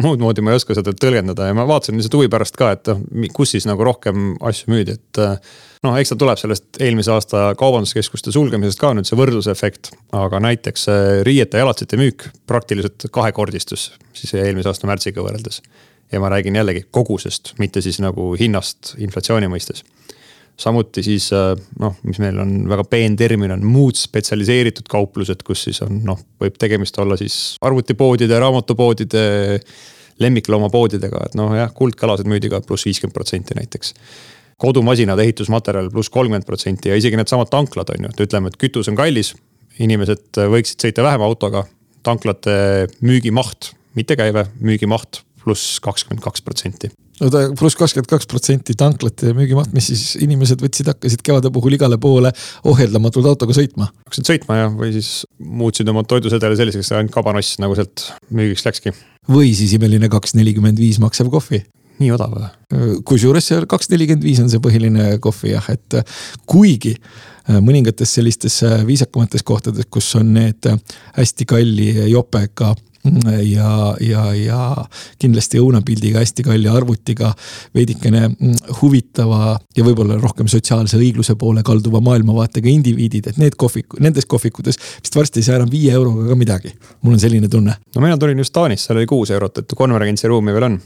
muud 0.04 0.22
moodi 0.22 0.44
ma 0.46 0.54
ei 0.54 0.60
oska 0.60 0.76
seda 0.78 0.94
tõlgendada 0.98 1.48
ja 1.50 1.58
ma 1.58 1.66
vaatasin 1.70 1.98
lihtsalt 1.98 2.18
huvi 2.20 2.32
pärast 2.32 2.58
ka, 2.60 2.72
et 2.76 2.92
kus 3.36 3.56
siis 3.56 3.68
nagu 3.70 3.86
rohkem 3.86 4.34
asju 4.46 4.74
müüdi, 4.74 4.98
et 5.00 5.22
äh,. 5.24 5.54
noh, 5.86 5.98
eks 6.00 6.14
ta 6.14 6.20
tuleb 6.20 6.42
sellest 6.42 6.82
eelmise 6.84 7.14
aasta 7.16 7.46
kaubanduskeskuste 7.60 8.34
sulgemisest 8.36 8.82
ka 8.82 8.94
nüüd 8.98 9.10
see 9.10 9.20
võrdlusefekt, 9.20 9.94
aga 10.18 10.44
näiteks 10.50 10.90
äh, 10.94 11.08
riiete 11.28 11.58
ja 11.58 11.66
jalatsite 11.66 12.00
müük 12.02 12.30
praktiliselt 12.50 13.10
kahekordistus 13.14 13.92
siis 14.14 14.36
eelmise 14.38 14.72
aasta 14.72 14.90
märtsiga 14.90 15.26
võrreldes 15.26 15.64
ja 16.12 16.20
ma 16.20 16.30
räägin 16.30 16.56
jällegi 16.56 16.86
kogusest, 16.92 17.54
mitte 17.60 17.82
siis 17.82 18.00
nagu 18.04 18.34
hinnast 18.40 18.96
inflatsiooni 18.98 19.50
mõistes. 19.52 19.84
samuti 20.58 21.02
siis 21.04 21.32
äh, 21.34 21.56
noh, 21.80 21.96
mis 22.04 22.20
meil 22.22 22.38
on 22.40 22.70
väga 22.70 22.84
peen 22.84 23.16
termin, 23.18 23.52
on 23.52 23.66
muud 23.66 23.98
spetsialiseeritud 23.98 24.86
kauplused, 24.90 25.42
kus 25.44 25.64
siis 25.64 25.82
on 25.82 26.04
noh, 26.06 26.20
võib 26.40 26.60
tegemist 26.62 26.98
olla 27.02 27.18
siis 27.18 27.58
arvutipoodide, 27.62 28.40
raamatupoodide, 28.40 29.24
lemmikloomapoodidega, 30.20 31.26
et 31.26 31.36
noh 31.36 31.56
jah, 31.58 31.74
kuldkalasid 31.74 32.30
müüdi 32.30 32.52
ka 32.54 32.62
pluss 32.62 32.86
viiskümmend 32.86 33.18
protsenti 33.18 33.58
näiteks 33.58 33.96
kodumasinad, 34.64 35.20
ehitusmaterjal 35.20 35.90
pluss 35.92 36.12
kolmkümmend 36.14 36.46
protsenti 36.46 36.92
ja 36.92 36.96
isegi 37.00 37.18
needsamad 37.20 37.50
tanklad 37.52 37.90
on 37.96 38.06
ju, 38.06 38.14
et 38.14 38.26
ütleme, 38.28 38.52
et 38.52 38.60
kütus 38.62 38.90
on 38.92 39.00
kallis. 39.00 39.34
inimesed 39.82 40.38
võiksid 40.54 40.84
sõita 40.86 41.02
vähem 41.02 41.24
autoga, 41.26 41.64
tanklate 42.06 42.54
müügimaht, 43.02 43.72
mitte 43.98 44.14
käive, 44.16 44.46
müügimaht 44.62 45.24
pluss 45.44 45.80
kakskümmend 45.84 46.24
kaks 46.24 46.46
protsenti 46.46 46.92
no 47.22 47.30
ta 47.34 47.44
pluss 47.60 47.78
kakskümmend 47.80 48.10
kaks 48.10 48.30
protsenti 48.30 48.76
tanklate 48.80 49.34
müügimaht, 49.38 49.74
mis 49.76 49.90
siis 49.92 50.16
inimesed 50.24 50.64
võtsid, 50.64 50.90
hakkasid 50.94 51.24
kevade 51.26 51.52
puhul 51.54 51.78
igale 51.78 52.00
poole 52.02 52.34
ohjeldamatult 52.70 53.30
autoga 53.34 53.56
sõitma. 53.58 53.92
hakkasid 54.08 54.32
sõitma 54.32 54.60
jah, 54.64 54.74
või 54.80 54.94
siis 54.96 55.12
muutsid 55.38 55.90
oma 55.94 56.06
toidusedeli 56.08 56.60
selliseks, 56.60 56.92
et 56.92 57.00
ainult 57.00 57.16
kabanoss 57.16 57.60
nagu 57.64 57.78
sealt 57.78 58.10
müügiks 58.34 58.66
läkski. 58.68 58.96
või 59.30 59.54
siis 59.58 59.76
imeline 59.78 60.10
kaks 60.12 60.36
nelikümmend 60.40 60.82
viis 60.82 61.00
maksev 61.04 61.32
kohvi 61.34 61.64
nii 62.02 62.14
odav 62.14 62.34
või? 62.34 62.50
kusjuures 63.06 63.46
see 63.50 63.62
kaks 63.70 63.92
nelikümmend 63.92 64.26
viis 64.26 64.42
on 64.44 64.50
see 64.52 64.62
põhiline 64.64 65.18
kohvi 65.24 65.54
jah, 65.54 65.68
et 65.74 66.00
kuigi 66.50 66.96
äh, 66.96 67.60
mõningates 67.62 68.16
sellistes 68.18 68.60
äh, 68.66 68.82
viisakamates 68.88 69.46
kohtades, 69.46 69.88
kus 69.94 70.10
on 70.20 70.34
need 70.36 70.70
äh, 70.70 70.80
hästi 71.20 71.48
kalli 71.50 71.92
jopega 72.10 72.74
ja, 73.44 73.96
ja, 74.00 74.24
ja 74.36 74.60
kindlasti 75.22 75.60
õunapildiga, 75.62 76.22
hästi 76.24 76.46
kalli 76.48 76.70
arvutiga, 76.72 77.34
veidikene 77.76 78.28
mm, 78.30 78.74
huvitava 78.82 79.58
ja 79.78 79.86
võib-olla 79.86 80.18
rohkem 80.22 80.50
sotsiaalse 80.52 81.00
õigluse 81.00 81.36
poole 81.40 81.64
kalduva 81.66 82.02
maailmavaatega 82.04 82.72
indiviidid, 82.72 83.32
et 83.32 83.42
need 83.42 83.58
kohvikud, 83.60 84.02
nendes 84.04 84.28
kohvikutes 84.30 84.80
vist 84.80 85.18
varsti 85.20 85.42
ei 85.42 85.50
saa 85.50 85.60
enam 85.60 85.72
viie 85.72 85.94
euroga 85.94 86.30
ka 86.32 86.40
midagi. 86.40 86.74
mul 87.02 87.18
on 87.18 87.24
selline 87.24 87.50
tunne. 87.52 87.76
no 87.96 88.04
mina 88.04 88.18
tulin 88.18 88.40
just 88.40 88.54
Taanist, 88.54 88.88
seal 88.88 89.00
oli 89.02 89.10
kuus 89.10 89.32
eurot, 89.34 89.64
et 89.64 89.76
konverentsi 89.78 90.30
ruumi 90.32 90.56
veel 90.56 90.70
on. 90.72 90.80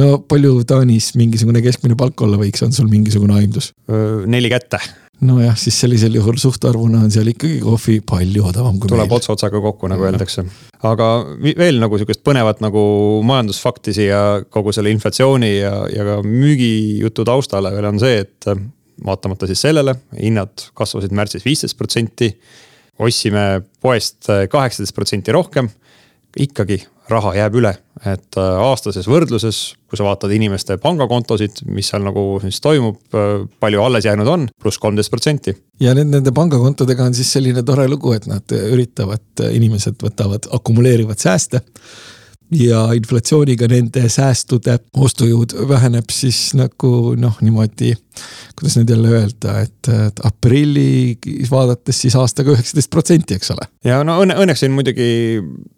no 0.00 0.18
palju 0.28 0.64
Taanis 0.68 1.14
mingisugune 1.18 1.62
keskmine 1.64 1.98
palk 1.98 2.20
olla 2.26 2.38
võiks, 2.40 2.62
on 2.66 2.72
sul 2.72 2.90
mingisugune 2.92 3.40
aimdus? 3.40 3.72
neli 4.26 4.52
kätte 4.52 4.82
nojah, 5.24 5.56
siis 5.58 5.76
sellisel 5.80 6.16
juhul 6.18 6.36
suhtarvuna 6.40 7.04
on 7.06 7.12
seal 7.14 7.28
ikkagi 7.30 7.60
kohvi 7.62 8.00
palju 8.06 8.46
odavam 8.50 8.78
kui 8.80 8.90
tuleb 8.90 9.06
meil. 9.06 9.16
ots 9.16 9.30
otsaga 9.32 9.60
kokku, 9.62 9.88
nagu 9.90 10.06
öeldakse. 10.08 10.44
aga 10.82 11.08
veel 11.44 11.80
nagu 11.82 11.98
sihukest 12.00 12.24
põnevat 12.26 12.62
nagu 12.64 12.82
majandusfakti 13.26 13.94
siia 13.96 14.22
kogu 14.50 14.74
selle 14.74 14.92
inflatsiooni 14.94 15.52
ja, 15.56 15.74
ja 15.92 16.08
ka 16.08 16.18
müügijutu 16.26 17.26
taustale 17.26 17.72
veel 17.74 17.90
on 17.92 18.02
see, 18.02 18.24
et 18.24 18.50
vaatamata 19.04 19.48
siis 19.50 19.64
sellele, 19.64 19.96
hinnad 20.18 20.68
kasvasid 20.74 21.14
märtsis 21.14 21.46
viisteist 21.46 21.78
protsenti. 21.78 22.34
ostsime 22.98 23.62
poest 23.82 24.28
kaheksateist 24.50 24.94
protsenti 24.94 25.32
rohkem 25.34 25.68
ikkagi 26.38 26.78
raha 27.10 27.34
jääb 27.34 27.56
üle, 27.58 27.72
et 28.02 28.38
äh, 28.40 28.62
aastases 28.66 29.06
võrdluses, 29.10 29.60
kui 29.88 29.98
sa 29.98 30.06
vaatad 30.06 30.32
inimeste 30.34 30.76
pangakontosid, 30.82 31.62
mis 31.70 31.92
seal 31.92 32.02
nagu 32.06 32.24
siis 32.42 32.58
toimub, 32.64 32.98
äh, 33.14 33.44
palju 33.62 33.84
alles 33.84 34.08
jäänud 34.08 34.30
on, 34.30 34.48
pluss 34.60 34.80
kolmteist 34.82 35.12
protsenti. 35.12 35.54
ja 35.80 35.94
nüüd 35.94 36.10
nende 36.10 36.32
pangakontodega 36.34 37.06
on 37.06 37.14
siis 37.14 37.30
selline 37.36 37.62
tore 37.62 37.86
lugu, 37.88 38.14
et 38.16 38.26
nad 38.30 38.56
üritavad, 38.58 39.46
inimesed 39.50 40.00
võtavad, 40.02 40.50
akumuleerivad 40.58 41.22
sääste 41.22 41.62
ja 42.54 42.86
inflatsiooniga 42.96 43.68
nende 43.70 44.08
säästude 44.12 44.78
ostujõud 45.00 45.54
väheneb 45.68 46.10
siis 46.12 46.52
nagu 46.58 47.14
noh, 47.18 47.38
niimoodi. 47.42 47.94
Kuidas 48.54 48.76
nüüd 48.78 48.92
jälle 48.94 49.12
öelda, 49.18 49.56
et, 49.66 49.90
et 50.06 50.22
aprilli 50.26 51.18
vaadates 51.50 52.02
siis 52.04 52.16
aastaga 52.18 52.54
üheksateist 52.54 52.90
protsenti, 52.92 53.38
eks 53.38 53.52
ole. 53.54 53.68
ja 53.86 54.00
no 54.06 54.20
õnne, 54.22 54.38
õnneks 54.44 54.64
siin 54.64 54.74
muidugi 54.76 55.08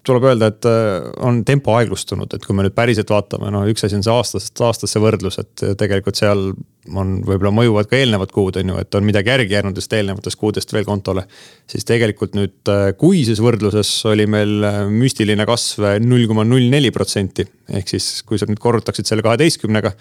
tuleb 0.06 0.28
öelda, 0.30 0.52
et 0.52 0.68
äh, 0.70 1.10
on 1.26 1.42
tempo 1.48 1.76
aeglustunud, 1.78 2.32
et 2.36 2.46
kui 2.46 2.56
me 2.56 2.66
nüüd 2.66 2.76
päriselt 2.76 3.10
vaatame, 3.12 3.50
no 3.54 3.64
üks 3.70 3.86
asi 3.86 3.98
on 3.98 4.06
see 4.06 4.14
aastast 4.14 4.64
aastasse 4.66 5.02
võrdlus, 5.02 5.40
et 5.42 5.66
tegelikult 5.80 6.20
seal 6.20 6.50
on 6.94 7.16
võib-olla 7.26 7.52
mõjuvad 7.54 7.88
ka 7.90 7.98
eelnevad 7.98 8.30
kuud, 8.34 8.58
on 8.60 8.72
ju, 8.72 8.76
et 8.82 8.94
on 8.98 9.06
midagi 9.06 9.32
järgi 9.32 9.56
jäänud 9.56 9.78
just 9.78 9.92
eelnevatest 9.96 10.38
kuudest 10.38 10.72
veel 10.72 10.86
kontole. 10.86 11.26
siis 11.70 11.84
tegelikult 11.88 12.36
nüüd 12.38 12.70
äh, 12.70 12.92
kuises 12.98 13.40
võrdluses 13.42 13.90
oli 14.10 14.28
meil 14.30 14.62
äh, 14.64 14.78
müstiline 14.90 15.46
kasv 15.48 15.96
null 16.04 16.28
koma 16.30 16.44
null 16.44 16.70
neli 16.70 16.92
protsenti. 16.94 17.46
ehk 17.68 17.88
siis, 17.88 18.22
kui 18.26 18.38
sa 18.38 18.46
nüüd 18.46 18.62
korrutaksid 18.62 19.08
selle 19.08 19.24
kaheteistkümnega 19.26 19.96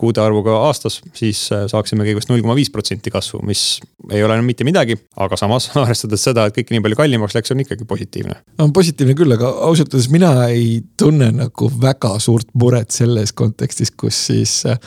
kuude 0.00 0.20
arvuga 0.22 0.54
aastas, 0.66 1.00
siis 1.16 1.40
eh, 1.52 1.66
saaksime 1.70 2.06
kõigest 2.06 2.30
null 2.30 2.42
koma 2.44 2.56
viis 2.56 2.70
protsenti 2.72 3.12
kasvu, 3.12 3.42
mis 3.46 3.64
ei 4.10 4.22
ole 4.24 4.38
enam 4.38 4.48
mitte 4.48 4.64
midagi. 4.64 4.96
aga 5.16 5.36
samas 5.36 5.68
arvestades 5.82 6.24
seda, 6.24 6.46
et 6.46 6.56
kõik 6.56 6.72
nii 6.72 6.82
palju 6.86 6.98
kallimaks 7.00 7.36
läks, 7.36 7.52
on 7.52 7.60
ikkagi 7.64 7.88
positiivne. 7.88 8.38
on 8.64 8.72
positiivne 8.76 9.16
küll, 9.18 9.36
aga 9.36 9.52
ausalt 9.68 9.94
öeldes 9.94 10.10
mina 10.12 10.32
ei 10.48 10.80
tunne 10.96 11.30
nagu 11.36 11.70
väga 11.82 12.16
suurt 12.22 12.48
muret 12.54 12.94
selles 12.96 13.34
kontekstis, 13.36 13.92
kus 13.92 14.26
siis 14.30 14.58
eh, 14.70 14.80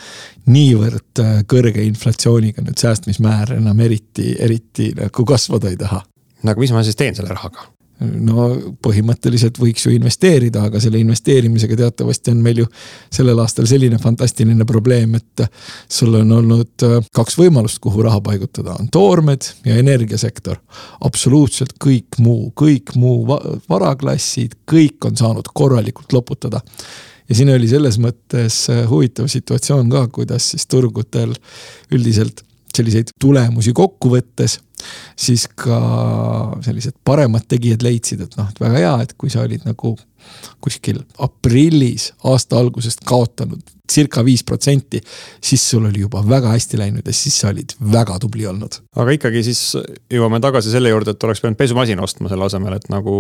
niivõrd 0.50 1.24
kõrge 1.50 1.84
inflatsiooniga 1.86 2.65
nüüd 2.65 2.81
säästmismäär 2.81 3.60
enam 3.60 3.86
eriti, 3.86 4.34
eriti 4.39 4.93
nagu 4.98 5.25
kasvada 5.25 5.69
ei 5.69 5.77
taha. 5.77 6.01
no 6.43 6.55
aga 6.55 6.65
mis 6.65 6.74
ma 6.74 6.86
siis 6.88 6.98
teen 6.98 7.17
selle 7.17 7.36
rahaga? 7.36 7.69
No 8.00 8.48
põhimõtteliselt 8.84 9.60
võiks 9.60 9.86
ju 9.86 9.94
investeerida, 9.96 10.63
aga 10.70 10.79
selle 10.82 11.01
investeerimisega 11.01 11.77
teatavasti 11.82 12.32
on 12.32 12.44
meil 12.44 12.63
ju 12.63 12.68
sellel 13.12 13.41
aastal 13.44 13.68
selline 13.70 14.00
fantastiline 14.01 14.65
probleem, 14.68 15.18
et 15.20 15.46
sul 15.91 16.15
on 16.22 16.32
olnud 16.39 16.88
äh, 16.88 16.98
kaks 17.15 17.38
võimalust, 17.39 17.82
kuhu 17.84 18.06
raha 18.06 18.22
paigutada, 18.24 18.77
on 18.79 18.89
toormed 18.91 19.50
ja 19.68 19.77
energiasektor. 19.82 20.60
absoluutselt 21.06 21.75
kõik 21.84 22.20
muu, 22.20 22.51
kõik 22.56 22.96
muu 22.96 23.25
varaklassid, 23.70 24.56
kõik 24.70 25.06
on 25.06 25.18
saanud 25.20 25.51
korralikult 25.53 26.13
loputada 26.13 26.62
ja 27.29 27.36
siin 27.36 27.51
oli 27.53 27.68
selles 27.68 28.00
mõttes 28.01 28.62
äh, 28.72 28.86
huvitav 28.89 29.27
situatsioon 29.27 29.89
ka, 29.91 30.08
kuidas 30.08 30.51
siis 30.53 30.68
turgudel 30.68 31.36
üldiselt 31.91 32.44
selliseid 32.75 33.13
tulemusi 33.20 33.74
kokku 33.75 34.12
võttes 34.13 34.60
siis 35.19 35.48
ka 35.59 35.79
sellised 36.65 36.98
paremad 37.05 37.48
tegijad 37.50 37.83
leidsid, 37.86 38.24
et 38.25 38.38
noh, 38.39 38.50
et 38.50 38.62
väga 38.63 38.83
hea, 38.83 38.93
et 39.05 39.15
kui 39.19 39.31
sa 39.33 39.43
olid 39.45 39.65
nagu 39.67 39.95
kuskil 40.61 41.03
aprillis 41.17 42.11
aasta 42.23 42.59
algusest 42.59 43.05
kaotanud 43.05 43.79
circa 43.89 44.23
viis 44.25 44.43
protsenti, 44.43 45.01
siis 45.43 45.63
sul 45.71 45.85
oli 45.89 46.03
juba 46.03 46.21
väga 46.27 46.53
hästi 46.53 46.79
läinud 46.79 47.07
ja 47.07 47.13
siis 47.15 47.39
sa 47.41 47.49
olid 47.49 47.73
väga 47.93 48.19
tubli 48.21 48.45
olnud. 48.47 48.79
aga 48.99 49.15
ikkagi 49.15 49.43
siis 49.43 49.61
jõuame 50.11 50.41
tagasi 50.43 50.71
selle 50.73 50.91
juurde, 50.91 51.15
et 51.15 51.23
oleks 51.23 51.41
pidanud 51.41 51.57
pesumasina 51.59 52.03
ostma 52.05 52.29
selle 52.29 52.45
asemel, 52.45 52.75
et 52.77 52.89
nagu, 52.91 53.13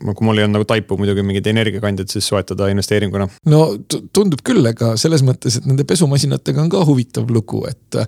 kui 0.00 0.26
mul 0.26 0.40
ei 0.40 0.46
olnud 0.46 0.58
nagu 0.58 0.68
taipu 0.68 0.98
muidugi 1.00 1.24
mingeid 1.26 1.46
energiakandjaid 1.52 2.12
siis 2.12 2.28
soetada 2.28 2.68
investeeringuna. 2.72 3.28
no 3.52 3.62
tundub 3.88 4.42
küll, 4.46 4.66
aga 4.66 4.92
selles 5.00 5.24
mõttes, 5.26 5.60
et 5.60 5.68
nende 5.70 5.86
pesumasinatega 5.88 6.62
on 6.64 6.72
ka 6.72 6.84
huvitav 6.88 7.30
lugu, 7.32 7.62
et 7.70 8.00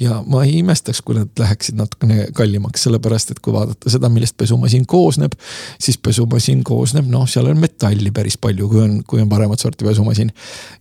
ja 0.00 0.20
ma 0.26 0.44
ei 0.46 0.60
imestaks, 0.60 1.02
kui 1.02 1.18
nad 1.18 1.32
läheksid 1.38 1.78
natukene 1.80 2.28
kallimaks, 2.36 2.86
sellepärast 2.86 3.34
et 3.34 3.42
kui 3.42 3.54
vaadata 3.56 3.90
seda, 3.92 4.10
millest 4.12 4.36
pesumasin 4.38 4.86
koosneb, 4.86 5.34
siis 5.82 5.98
pesumasin 5.98 6.62
koosneb, 6.66 7.08
noh, 7.10 7.26
seal 7.30 7.50
on 7.50 7.58
metalli 7.60 7.76
päris 8.14 8.38
palju, 8.38 8.68
kui 8.68 8.80
on, 8.82 8.96
kui 9.06 9.20
on 9.22 9.28
paremat 9.28 9.60
sorti 9.60 9.84
pesumasin. 9.84 10.30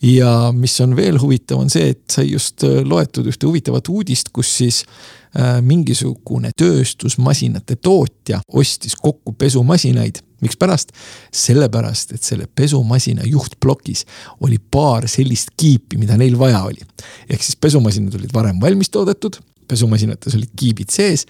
ja 0.02 0.52
mis 0.54 0.76
mis 0.76 0.84
on 0.84 0.96
veel 0.98 1.20
huvitav, 1.22 1.62
on 1.62 1.70
see, 1.72 1.94
et 1.94 2.04
sai 2.12 2.28
just 2.28 2.66
äh, 2.68 2.82
loetud 2.84 3.28
ühte 3.32 3.48
huvitavat 3.48 3.88
uudist, 3.92 4.32
kus 4.36 4.52
siis 4.60 4.82
äh, 4.84 5.62
mingisugune 5.64 6.52
tööstusmasinate 6.58 7.78
tootja 7.80 8.42
ostis 8.54 8.98
kokku 9.00 9.36
pesumasinaid. 9.40 10.24
mikspärast? 10.44 10.92
sellepärast, 11.32 12.12
et 12.12 12.24
selle 12.24 12.48
pesumasina 12.48 13.24
juhtplokis 13.26 14.04
oli 14.44 14.60
paar 14.60 15.08
sellist 15.08 15.56
kiipi, 15.58 15.98
mida 15.98 16.18
neil 16.18 16.38
vaja 16.40 16.64
oli. 16.68 16.84
ehk 17.30 17.44
siis 17.44 17.56
pesumasinad 17.56 18.16
olid 18.20 18.34
varem 18.34 18.60
valmis 18.62 18.90
toodetud 18.90 19.40
pesumasinates 19.68 20.36
olid 20.36 20.52
kiibid 20.60 20.92
sees 20.94 21.26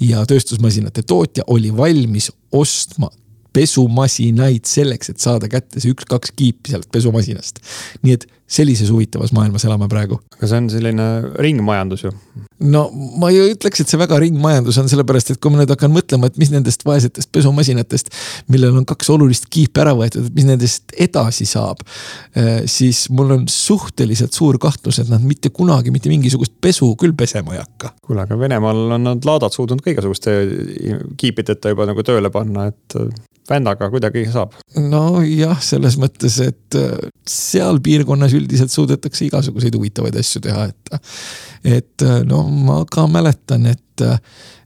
ja 0.00 0.26
tööstusmasinate 0.26 1.06
tootja 1.06 1.46
oli 1.54 1.70
valmis 1.76 2.32
ostma 2.52 3.08
pesumasinaid 3.52 4.68
selleks, 4.68 5.12
et 5.12 5.22
saada 5.22 5.48
kätte 5.50 5.80
see 5.82 5.94
üks-kaks 5.94 6.34
kiipi 6.36 6.74
sealt 6.74 6.90
pesumasinast. 6.92 7.62
nii 8.02 8.18
et 8.18 8.28
sellises 8.48 8.90
huvitavas 8.90 9.32
maailmas 9.36 9.64
elame 9.68 9.88
praegu. 9.88 10.18
aga 10.36 10.48
see 10.48 10.60
on 10.62 10.68
selline 10.72 11.06
ringmajandus 11.36 12.04
ju. 12.06 12.12
no 12.72 12.86
ma 13.20 13.30
ei 13.32 13.52
ütleks, 13.52 13.82
et 13.82 13.92
see 13.92 14.00
väga 14.00 14.18
ringmajandus 14.24 14.80
on, 14.80 14.88
sellepärast 14.90 15.34
et 15.34 15.40
kui 15.42 15.52
ma 15.52 15.60
nüüd 15.60 15.72
hakkan 15.74 15.92
mõtlema, 15.92 16.30
et 16.30 16.40
mis 16.40 16.52
nendest 16.54 16.84
vaesetest 16.88 17.30
pesumasinatest, 17.34 18.10
millel 18.52 18.80
on 18.80 18.88
kaks 18.88 19.12
olulist 19.14 19.50
kiipi 19.52 19.84
ära 19.84 19.94
võetud, 19.98 20.30
et 20.30 20.36
mis 20.38 20.48
nendest 20.48 20.96
edasi 20.96 21.46
saab. 21.48 21.84
Eh, 22.38 22.64
siis 22.70 23.04
mul 23.14 23.36
on 23.36 23.46
suhteliselt 23.52 24.36
suur 24.36 24.58
kahtlus, 24.62 25.02
et 25.02 25.12
nad 25.12 25.24
mitte 25.24 25.52
kunagi 25.54 25.92
mitte 25.94 26.10
mingisugust 26.12 26.56
pesu 26.60 26.94
küll 27.00 27.16
pesema 27.18 27.56
ei 27.56 27.62
hakka. 27.62 27.94
kuule, 28.02 28.24
aga 28.24 28.38
Venemaal 28.38 28.96
on 28.96 29.10
nad 29.12 29.28
laadad 29.28 29.54
suutnud 29.54 29.84
ka 29.84 29.92
igasuguste 29.92 30.38
kiipideta 31.20 31.74
juba 31.74 31.88
nagu 31.88 32.04
tööle 32.06 32.32
panna, 32.32 32.70
et 32.72 32.96
vändaga 33.48 33.88
kuidagi 33.90 34.26
saab. 34.32 34.56
nojah, 34.76 35.58
selles 35.64 35.96
mõttes, 36.00 36.38
et 36.44 36.78
äh, 36.78 37.08
seal 37.28 37.80
piirkonnas 37.84 38.34
üldiselt 38.38 38.72
suudetakse 38.74 39.26
igasuguseid 39.26 39.76
huvitavaid 39.76 40.16
asju 40.20 40.42
teha, 40.46 40.68
et. 40.70 41.00
et 41.78 42.06
äh, 42.06 42.20
no 42.28 42.44
ma 42.48 42.82
ka 42.90 43.06
mäletan, 43.10 43.66
et, 43.70 44.04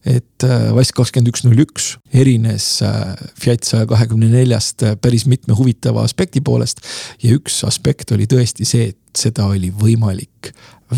et 0.09 0.47
West 0.77 0.95
kakskümmend 0.97 1.33
üks 1.33 1.45
null 1.47 1.63
üks 1.65 1.93
erines 2.13 2.67
äh, 2.87 3.15
Fiat 3.39 3.69
saja 3.69 3.89
kahekümne 3.91 4.31
neljast 4.33 4.85
päris 5.03 5.27
mitme 5.31 5.57
huvitava 5.59 6.05
aspekti 6.07 6.43
poolest. 6.45 6.85
ja 7.23 7.35
üks 7.39 7.63
aspekt 7.69 8.13
oli 8.13 8.29
tõesti 8.31 8.69
see, 8.69 8.93
et 8.93 9.25
seda 9.25 9.49
oli 9.53 9.73
võimalik 9.73 10.53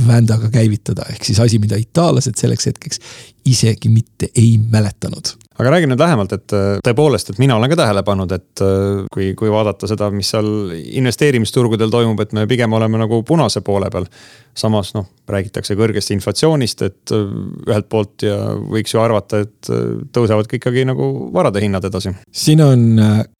vändaga 0.06 0.50
käivitada, 0.50 1.06
ehk 1.10 1.24
siis 1.26 1.38
asi, 1.40 1.60
mida 1.62 1.78
itaallased 1.78 2.38
selleks 2.38 2.66
hetkeks 2.66 3.00
isegi 3.46 3.90
mitte 3.92 4.30
ei 4.34 4.56
mäletanud 4.58 5.36
aga 5.58 5.70
räägi 5.70 5.88
nüüd 5.88 6.00
lähemalt, 6.02 6.32
et 6.34 6.54
äh, 6.56 6.78
tõepoolest, 6.84 7.30
et 7.30 7.40
mina 7.42 7.56
olen 7.56 7.70
ka 7.70 7.78
tähele 7.78 8.02
pannud, 8.06 8.32
et 8.34 8.62
äh, 8.64 9.04
kui, 9.14 9.30
kui 9.38 9.52
vaadata 9.52 9.88
seda, 9.90 10.08
mis 10.14 10.32
seal 10.34 10.48
investeerimisturgudel 10.74 11.92
toimub, 11.94 12.20
et 12.24 12.34
me 12.34 12.46
pigem 12.50 12.74
oleme 12.74 12.98
nagu 13.00 13.22
punase 13.26 13.62
poole 13.66 13.90
peal. 13.94 14.08
samas 14.54 14.92
noh, 14.94 15.08
räägitakse 15.26 15.74
kõrgest 15.74 16.12
inflatsioonist, 16.14 16.82
et 16.86 17.14
äh, 17.14 17.24
ühelt 17.68 17.88
poolt 17.90 18.26
ja 18.26 18.38
võiks 18.58 18.94
ju 18.94 19.02
arvata, 19.02 19.44
et 19.46 19.70
tõusevad 20.14 20.50
ka 20.50 20.58
ikkagi 20.58 20.86
nagu 20.90 21.30
varade 21.34 21.62
hinnad 21.62 21.84
edasi. 21.86 22.14
siin 22.30 22.62
on 22.62 22.84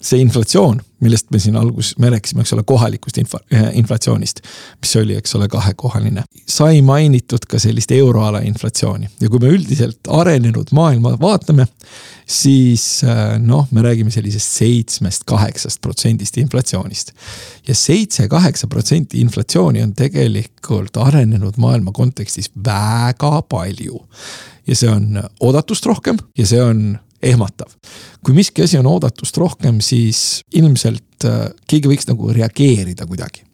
see 0.03 0.23
inflatsioon, 0.23 0.81
millest 1.05 1.31
me 1.35 1.41
siin 1.43 1.59
alguses, 1.61 1.95
me 2.03 2.11
rääkisime, 2.15 2.45
eks 2.45 2.55
ole, 2.57 2.65
kohalikust 2.67 3.21
info, 3.23 3.41
inflatsioonist. 3.73 4.41
mis 4.81 4.97
oli, 5.01 5.19
eks 5.21 5.37
ole, 5.39 5.49
kahekohaline. 5.53 6.25
sai 6.49 6.83
mainitud 6.83 7.47
ka 7.49 7.59
sellist 7.63 7.93
euroala 7.93 8.41
inflatsiooni 8.45 9.09
ja 9.21 9.31
kui 9.31 9.43
me 9.45 9.53
üldiselt 9.55 10.11
arenenud 10.11 10.73
maailma 10.77 11.17
vaatame 11.21 11.69
siis 12.27 13.05
äh, 13.05 13.39
noh, 13.39 13.69
me 13.71 13.83
räägime 13.83 14.11
sellisest 14.11 14.59
seitsmest, 14.59 15.25
kaheksast 15.29 15.81
protsendist 15.81 16.39
inflatsioonist. 16.39 17.13
ja 17.69 17.75
seitse-kaheksa 17.75 18.67
protsenti 18.67 19.21
inflatsiooni 19.21 19.83
on 19.83 19.95
tegelikult 19.95 20.97
arenenud 20.97 21.57
maailma 21.57 21.93
kontekstis 21.93 22.51
väga 22.65 23.43
palju. 23.43 24.01
ja 24.67 24.77
see 24.77 24.91
on 24.91 25.23
oodatust 25.41 25.87
rohkem 25.87 26.19
ja 26.39 26.47
see 26.47 26.63
on 26.63 26.99
ehmatav. 27.25 27.73
kui 28.25 28.37
miski 28.37 28.65
asi 28.65 28.79
on 28.81 28.87
oodatust 28.89 29.37
rohkem, 29.41 29.81
siis 29.85 30.43
ilmselt 30.55 31.29
äh, 31.29 31.51
keegi 31.69 31.91
võiks 31.91 32.09
nagu 32.11 32.33
reageerida 32.33 33.09
kuidagi 33.09 33.45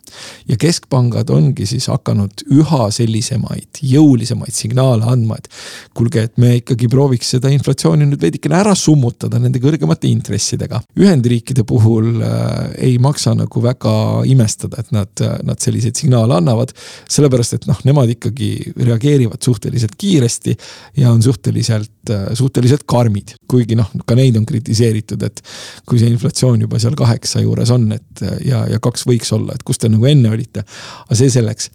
ja 0.48 0.56
keskpangad 0.60 1.30
ongi 1.30 1.66
siis 1.68 1.86
hakanud 1.90 2.44
üha 2.54 2.88
sellisemaid 2.94 3.80
jõulisemaid 3.86 4.54
signaale 4.54 5.06
andma, 5.10 5.38
et 5.40 5.48
kuulge, 5.96 6.26
et 6.28 6.40
me 6.40 6.56
ikkagi 6.58 6.88
prooviks 6.90 7.34
seda 7.36 7.50
inflatsiooni 7.54 8.08
nüüd 8.08 8.22
veidikene 8.22 8.58
ära 8.60 8.74
summutada 8.78 9.40
nende 9.42 9.62
kõrgemate 9.62 10.08
intressidega. 10.10 10.82
Ühendriikide 10.98 11.64
puhul 11.68 12.22
äh, 12.24 12.72
ei 12.90 12.98
maksa 13.02 13.34
nagu 13.38 13.64
väga 13.64 13.94
imestada, 14.30 14.82
et 14.82 14.94
nad, 14.94 15.24
nad 15.46 15.62
selliseid 15.62 15.98
signaale 15.98 16.38
annavad. 16.38 16.74
sellepärast, 17.10 17.58
et 17.58 17.68
noh, 17.70 17.78
nemad 17.84 18.10
ikkagi 18.16 18.50
reageerivad 18.76 19.42
suhteliselt 19.42 19.96
kiiresti 19.98 20.56
ja 21.00 21.12
on 21.12 21.22
suhteliselt, 21.22 21.92
suhteliselt 22.34 22.86
karmid. 22.88 23.34
kuigi 23.50 23.76
noh, 23.76 23.90
ka 24.06 24.14
neid 24.18 24.36
on 24.40 24.46
kritiseeritud, 24.46 25.22
et 25.26 25.42
kui 25.86 26.00
see 26.00 26.10
inflatsioon 26.10 26.60
juba 26.64 26.78
seal 26.78 26.96
kaheksa 26.98 27.42
juures 27.44 27.70
on, 27.74 27.90
et 27.92 28.24
ja, 28.46 28.64
ja 28.70 28.80
kaks 28.82 29.06
võiks 29.08 29.32
olla, 29.36 29.54
et 29.54 29.66
kus 29.66 29.78
te 29.78 29.90
nagu 29.92 30.06
enne 30.06 30.30
olite. 30.30 30.64
aga 31.06 31.18
see 31.18 31.30
selleks 31.30 31.70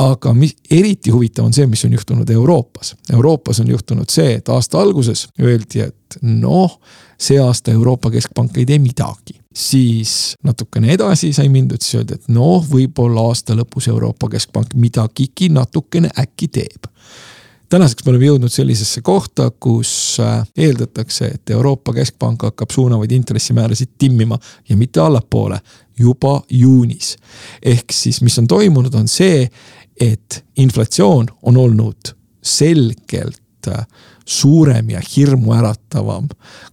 aga 0.00 0.32
mis 0.34 0.54
eriti 0.70 1.12
huvitav 1.12 1.44
on 1.44 1.54
see, 1.54 1.66
mis 1.68 1.82
on 1.84 1.92
juhtunud 1.92 2.30
Euroopas. 2.30 2.94
Euroopas 3.12 3.60
on 3.60 3.70
juhtunud 3.70 4.08
see, 4.10 4.38
et 4.38 4.48
aasta 4.48 4.80
alguses 4.80 5.26
öeldi, 5.42 5.82
et 5.84 6.18
noh, 6.22 6.78
see 7.20 7.40
aasta 7.40 7.74
Euroopa 7.74 8.10
Keskpank 8.10 8.58
ei 8.58 8.66
tee 8.66 8.78
midagi. 8.78 9.36
siis 9.54 10.36
natukene 10.46 10.92
edasi 10.94 11.32
sai 11.34 11.48
mindud, 11.50 11.82
siis 11.82 11.98
öeldi, 11.98 12.14
et 12.14 12.28
noh, 12.30 12.62
võib-olla 12.70 13.26
aasta 13.28 13.56
lõpus 13.58 13.88
Euroopa 13.90 14.28
Keskpank 14.30 14.76
midagigi 14.78 15.48
natukene 15.50 16.08
äkki 16.22 16.48
teeb 16.48 16.86
tänaseks 17.70 18.04
me 18.04 18.10
oleme 18.10 18.26
jõudnud 18.26 18.52
sellisesse 18.52 19.02
kohta, 19.06 19.50
kus 19.50 19.92
äh, 20.22 20.42
eeldatakse, 20.58 21.30
et 21.36 21.50
Euroopa 21.54 21.94
Keskpank 21.94 22.48
hakkab 22.48 22.72
suunavaid 22.74 23.12
intressimäärasid 23.14 23.94
timmima 23.98 24.38
ja 24.68 24.76
mitte 24.76 25.00
allapoole 25.00 25.60
juba 25.98 26.40
juunis. 26.50 27.16
ehk 27.62 27.92
siis, 27.92 28.22
mis 28.22 28.38
on 28.38 28.46
toimunud, 28.46 28.94
on 28.94 29.08
see, 29.08 29.48
et 30.00 30.44
inflatsioon 30.56 31.28
on 31.42 31.56
olnud 31.56 32.14
selgelt 32.42 33.68
äh, 33.68 33.86
suurem 34.26 34.90
ja 34.90 35.00
hirmuäratavam, 35.16 36.28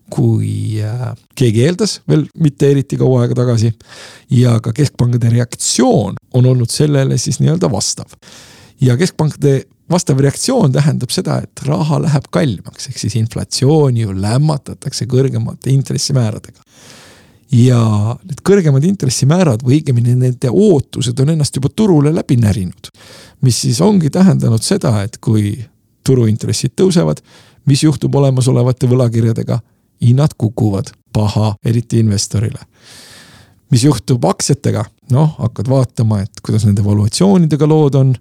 kui 0.10 0.82
äh, 0.82 1.14
keegi 1.36 1.66
eeldas 1.66 2.02
veel 2.10 2.28
mitte 2.40 2.72
eriti 2.72 2.98
kaua 2.98 3.22
aega 3.22 3.36
tagasi. 3.44 3.74
ja 4.30 4.60
ka 4.60 4.74
keskpankade 4.74 5.30
reaktsioon 5.30 6.16
on 6.34 6.46
olnud 6.46 6.70
sellele 6.70 7.18
siis 7.18 7.40
nii-öelda 7.40 7.72
vastav. 7.72 8.08
ja 8.82 8.98
keskpankade 8.98 9.66
vastav 9.92 10.20
reaktsioon 10.20 10.72
tähendab 10.76 11.12
seda, 11.14 11.40
et 11.44 11.64
raha 11.68 12.02
läheb 12.04 12.28
kallimaks, 12.34 12.90
ehk 12.90 13.00
siis 13.02 13.16
inflatsiooni 13.20 14.04
ju 14.06 14.16
lämmatatakse 14.16 15.08
kõrgemate 15.10 15.72
intressimääradega. 15.74 16.62
ja 17.52 17.80
need 18.28 18.42
kõrgemad 18.44 18.84
intressimäärad 18.84 19.62
või 19.64 19.78
õigemini 19.78 20.18
nende 20.20 20.50
ootused 20.52 21.20
on 21.24 21.30
ennast 21.32 21.56
juba 21.56 21.70
turule 21.70 22.12
läbi 22.16 22.36
närinud. 22.36 22.92
mis 23.42 23.62
siis 23.62 23.82
ongi 23.82 24.10
tähendanud 24.10 24.62
seda, 24.62 25.04
et 25.04 25.18
kui 25.18 25.66
turuintressid 26.04 26.72
tõusevad, 26.76 27.22
mis 27.66 27.84
juhtub 27.84 28.16
olemasolevate 28.16 28.88
võlakirjadega? 28.88 29.60
hinnad 30.02 30.36
kukuvad, 30.38 30.92
paha, 31.14 31.56
eriti 31.66 32.00
investorile 32.00 32.60
mis 33.72 33.84
juhtub 33.84 34.26
aktsiatega, 34.26 34.86
noh, 35.14 35.34
hakkad 35.40 35.70
vaatama, 35.72 36.22
et 36.26 36.42
kuidas 36.46 36.66
nende 36.68 36.84
valuatsioonidega 36.86 37.70
lood 37.70 37.98
on. 38.00 38.16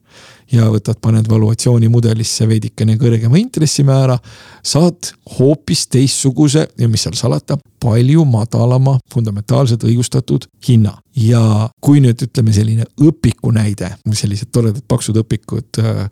ja 0.46 0.68
võtad, 0.70 1.00
paned 1.02 1.26
valuatsioonimudelisse 1.26 2.46
veidikene 2.46 2.94
kõrgema 3.00 3.34
intressimäära, 3.40 4.14
saad 4.62 5.08
hoopis 5.38 5.88
teistsuguse 5.90 6.68
ja 6.78 6.86
mis 6.88 7.02
seal 7.02 7.16
salata, 7.18 7.56
palju 7.82 8.22
madalama 8.30 8.94
fundamentaalselt 9.12 9.82
õigustatud 9.84 10.46
hinna. 10.68 10.94
ja 11.16 11.68
kui 11.80 12.00
nüüd 12.04 12.22
ütleme 12.28 12.52
selline 12.52 12.86
õpiku 13.02 13.50
näide, 13.50 13.90
sellised 14.12 14.52
toredad 14.54 14.84
paksud 14.86 15.18
õpikud 15.24 15.82
äh, 15.82 16.06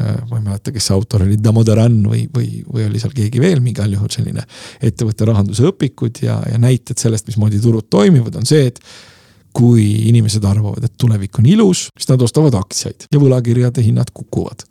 Äh, 0.00 0.16
ma 0.30 0.40
ei 0.40 0.42
mäleta, 0.42 0.72
kes 0.74 0.88
see 0.88 0.94
autor 0.96 1.22
oli, 1.22 1.36
Damodaran 1.38 2.00
või, 2.10 2.24
või, 2.34 2.64
või 2.66 2.88
oli 2.88 2.98
seal 2.98 3.12
keegi 3.14 3.38
veel, 3.38 3.60
igal 3.70 3.92
juhul 3.94 4.10
selline 4.10 4.42
ettevõtte 4.82 5.28
rahanduse 5.28 5.68
õpikud 5.68 6.18
ja, 6.24 6.40
ja 6.50 6.58
näited 6.58 6.98
sellest, 6.98 7.28
mismoodi 7.30 7.60
turud 7.62 7.86
toimivad, 7.94 8.34
on 8.40 8.48
see, 8.48 8.72
et 8.72 8.80
kui 9.54 9.84
inimesed 10.10 10.44
arvavad, 10.44 10.84
et 10.84 10.94
tulevik 10.98 11.38
on 11.38 11.46
ilus, 11.46 11.86
siis 11.94 12.10
nad 12.10 12.22
ostavad 12.26 12.56
aktsiaid 12.58 13.08
ja 13.12 13.20
võlakirjade 13.22 13.84
hinnad 13.86 14.10
kukuvad. 14.14 14.66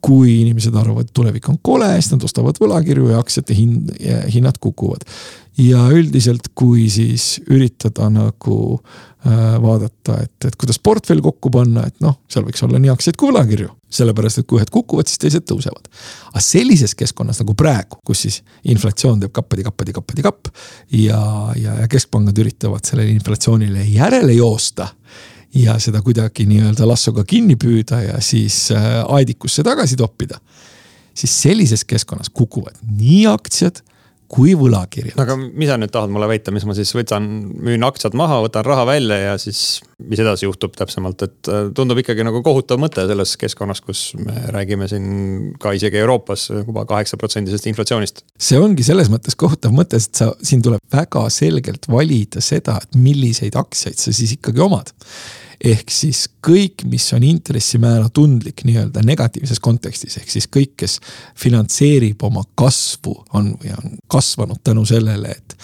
kui 0.00 0.38
inimesed 0.40 0.72
arvavad, 0.80 1.04
et 1.04 1.12
tulevik 1.12 1.48
on 1.52 1.58
kole, 1.60 1.90
siis 2.00 2.14
nad 2.14 2.22
ostavad 2.24 2.56
võlakirju 2.56 3.10
ja 3.10 3.18
aktsiate 3.20 3.52
hind, 3.52 3.90
hinnad 4.32 4.56
kukuvad 4.56 5.04
ja 5.60 5.84
üldiselt, 5.92 6.50
kui 6.56 6.86
siis 6.92 7.40
üritada 7.50 8.08
nagu 8.12 8.56
äh, 8.76 9.56
vaadata, 9.62 10.16
et, 10.24 10.46
et 10.48 10.56
kuidas 10.60 10.80
portfell 10.82 11.22
kokku 11.24 11.52
panna, 11.52 11.84
et 11.88 11.98
noh, 12.04 12.20
seal 12.30 12.46
võiks 12.46 12.62
olla 12.66 12.80
nii 12.80 12.92
aktsiaid 12.92 13.18
kui 13.20 13.30
võlakirju. 13.30 13.74
sellepärast, 13.90 14.38
et 14.38 14.46
kui 14.46 14.60
ühed 14.60 14.70
kukuvad, 14.70 15.08
siis 15.10 15.18
teised 15.18 15.46
tõusevad. 15.50 15.90
aga 16.30 16.44
sellises 16.44 16.94
keskkonnas 16.94 17.42
nagu 17.42 17.54
praegu, 17.58 17.98
kus 18.06 18.24
siis 18.26 18.40
inflatsioon 18.64 19.20
teeb 19.20 19.34
kappadi, 19.34 19.66
kappadi, 19.66 19.96
kappadi, 19.98 20.22
kapp 20.22 20.48
ja, 20.92 21.20
ja, 21.56 21.76
ja 21.82 21.90
keskpangad 21.90 22.38
üritavad 22.38 22.86
sellele 22.86 23.10
inflatsioonile 23.16 23.84
järele 23.90 24.38
joosta 24.38 24.88
ja 25.54 25.76
seda 25.82 26.02
kuidagi 26.06 26.46
nii-öelda 26.46 26.86
lassoga 26.86 27.24
kinni 27.26 27.58
püüda 27.58 28.04
ja 28.06 28.20
siis 28.22 28.68
äh, 28.72 29.02
aedikusse 29.08 29.66
tagasi 29.66 29.98
toppida. 29.98 30.40
siis 31.14 31.42
sellises 31.42 31.84
keskkonnas 31.84 32.30
kukuvad 32.30 32.78
nii 32.86 33.26
aktsiad 33.26 33.82
kui 34.30 34.52
võlakirjad. 34.58 35.18
aga 35.20 35.34
mis 35.38 35.70
sa 35.70 35.76
nüüd 35.80 35.90
tahad 35.94 36.12
mulle 36.12 36.28
väita, 36.30 36.52
mis 36.54 36.64
ma 36.68 36.74
siis 36.76 36.92
võtan, 36.94 37.26
müün 37.50 37.82
aktsiad 37.86 38.14
maha, 38.18 38.40
võtan 38.44 38.66
raha 38.66 38.86
välja 38.88 39.18
ja 39.18 39.32
siis 39.42 39.80
mis 40.00 40.22
edasi 40.22 40.46
juhtub 40.46 40.76
täpsemalt, 40.78 41.24
et 41.26 41.50
äh, 41.50 41.68
tundub 41.76 41.98
ikkagi 42.00 42.24
nagu 42.26 42.42
kohutav 42.46 42.80
mõte 42.82 43.04
selles 43.10 43.34
keskkonnas, 43.40 43.82
kus 43.84 44.04
me 44.20 44.46
räägime 44.54 44.88
siin 44.90 45.10
ka 45.60 45.74
isegi 45.76 46.00
Euroopas 46.02 46.48
juba 46.52 46.86
kaheksa 46.88 47.18
protsendisest 47.20 47.66
inflatsioonist. 47.72 48.24
see 48.38 48.60
ongi 48.60 48.86
selles 48.86 49.10
mõttes 49.12 49.36
kohutav 49.38 49.74
mõte, 49.76 49.98
sest 50.00 50.22
sa, 50.22 50.30
siin 50.46 50.62
tuleb 50.64 50.82
väga 50.94 51.26
selgelt 51.34 51.90
valida 51.90 52.42
seda, 52.44 52.78
et 52.82 52.98
milliseid 52.98 53.58
aktsiaid 53.58 53.98
sa 53.98 54.14
siis 54.14 54.38
ikkagi 54.38 54.62
omad 54.62 54.94
ehk 55.64 55.92
siis 55.92 56.24
kõik, 56.46 56.86
mis 56.88 57.04
on 57.16 57.24
intressimäära 57.26 58.08
tundlik 58.14 58.64
nii-öelda 58.64 59.02
negatiivses 59.04 59.60
kontekstis, 59.60 60.16
ehk 60.20 60.32
siis 60.32 60.48
kõik, 60.48 60.74
kes 60.80 60.98
finantseerib 61.38 62.22
oma 62.24 62.44
kasvu, 62.58 63.14
on 63.36 63.52
või 63.60 63.74
on 63.76 63.96
kasvanud 64.10 64.62
tänu 64.64 64.86
sellele, 64.88 65.34
et 65.36 65.56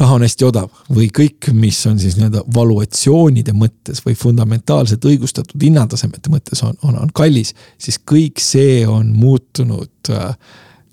raha 0.00 0.18
on 0.18 0.26
hästi 0.26 0.48
odav 0.48 0.82
või 0.92 1.08
kõik, 1.14 1.52
mis 1.54 1.78
on 1.86 2.00
siis 2.02 2.18
nii-öelda 2.18 2.42
valuatsioonide 2.54 3.54
mõttes 3.56 4.02
või 4.04 4.18
fundamentaalselt 4.18 5.04
õigustatud 5.08 5.62
hinnatasemete 5.62 6.32
mõttes 6.32 6.62
on, 6.66 6.74
on, 6.82 6.98
on 7.06 7.12
kallis, 7.14 7.54
siis 7.78 8.00
kõik 8.02 8.42
see 8.42 8.82
on 8.90 9.14
muutunud 9.14 10.10
äh, 10.10 10.34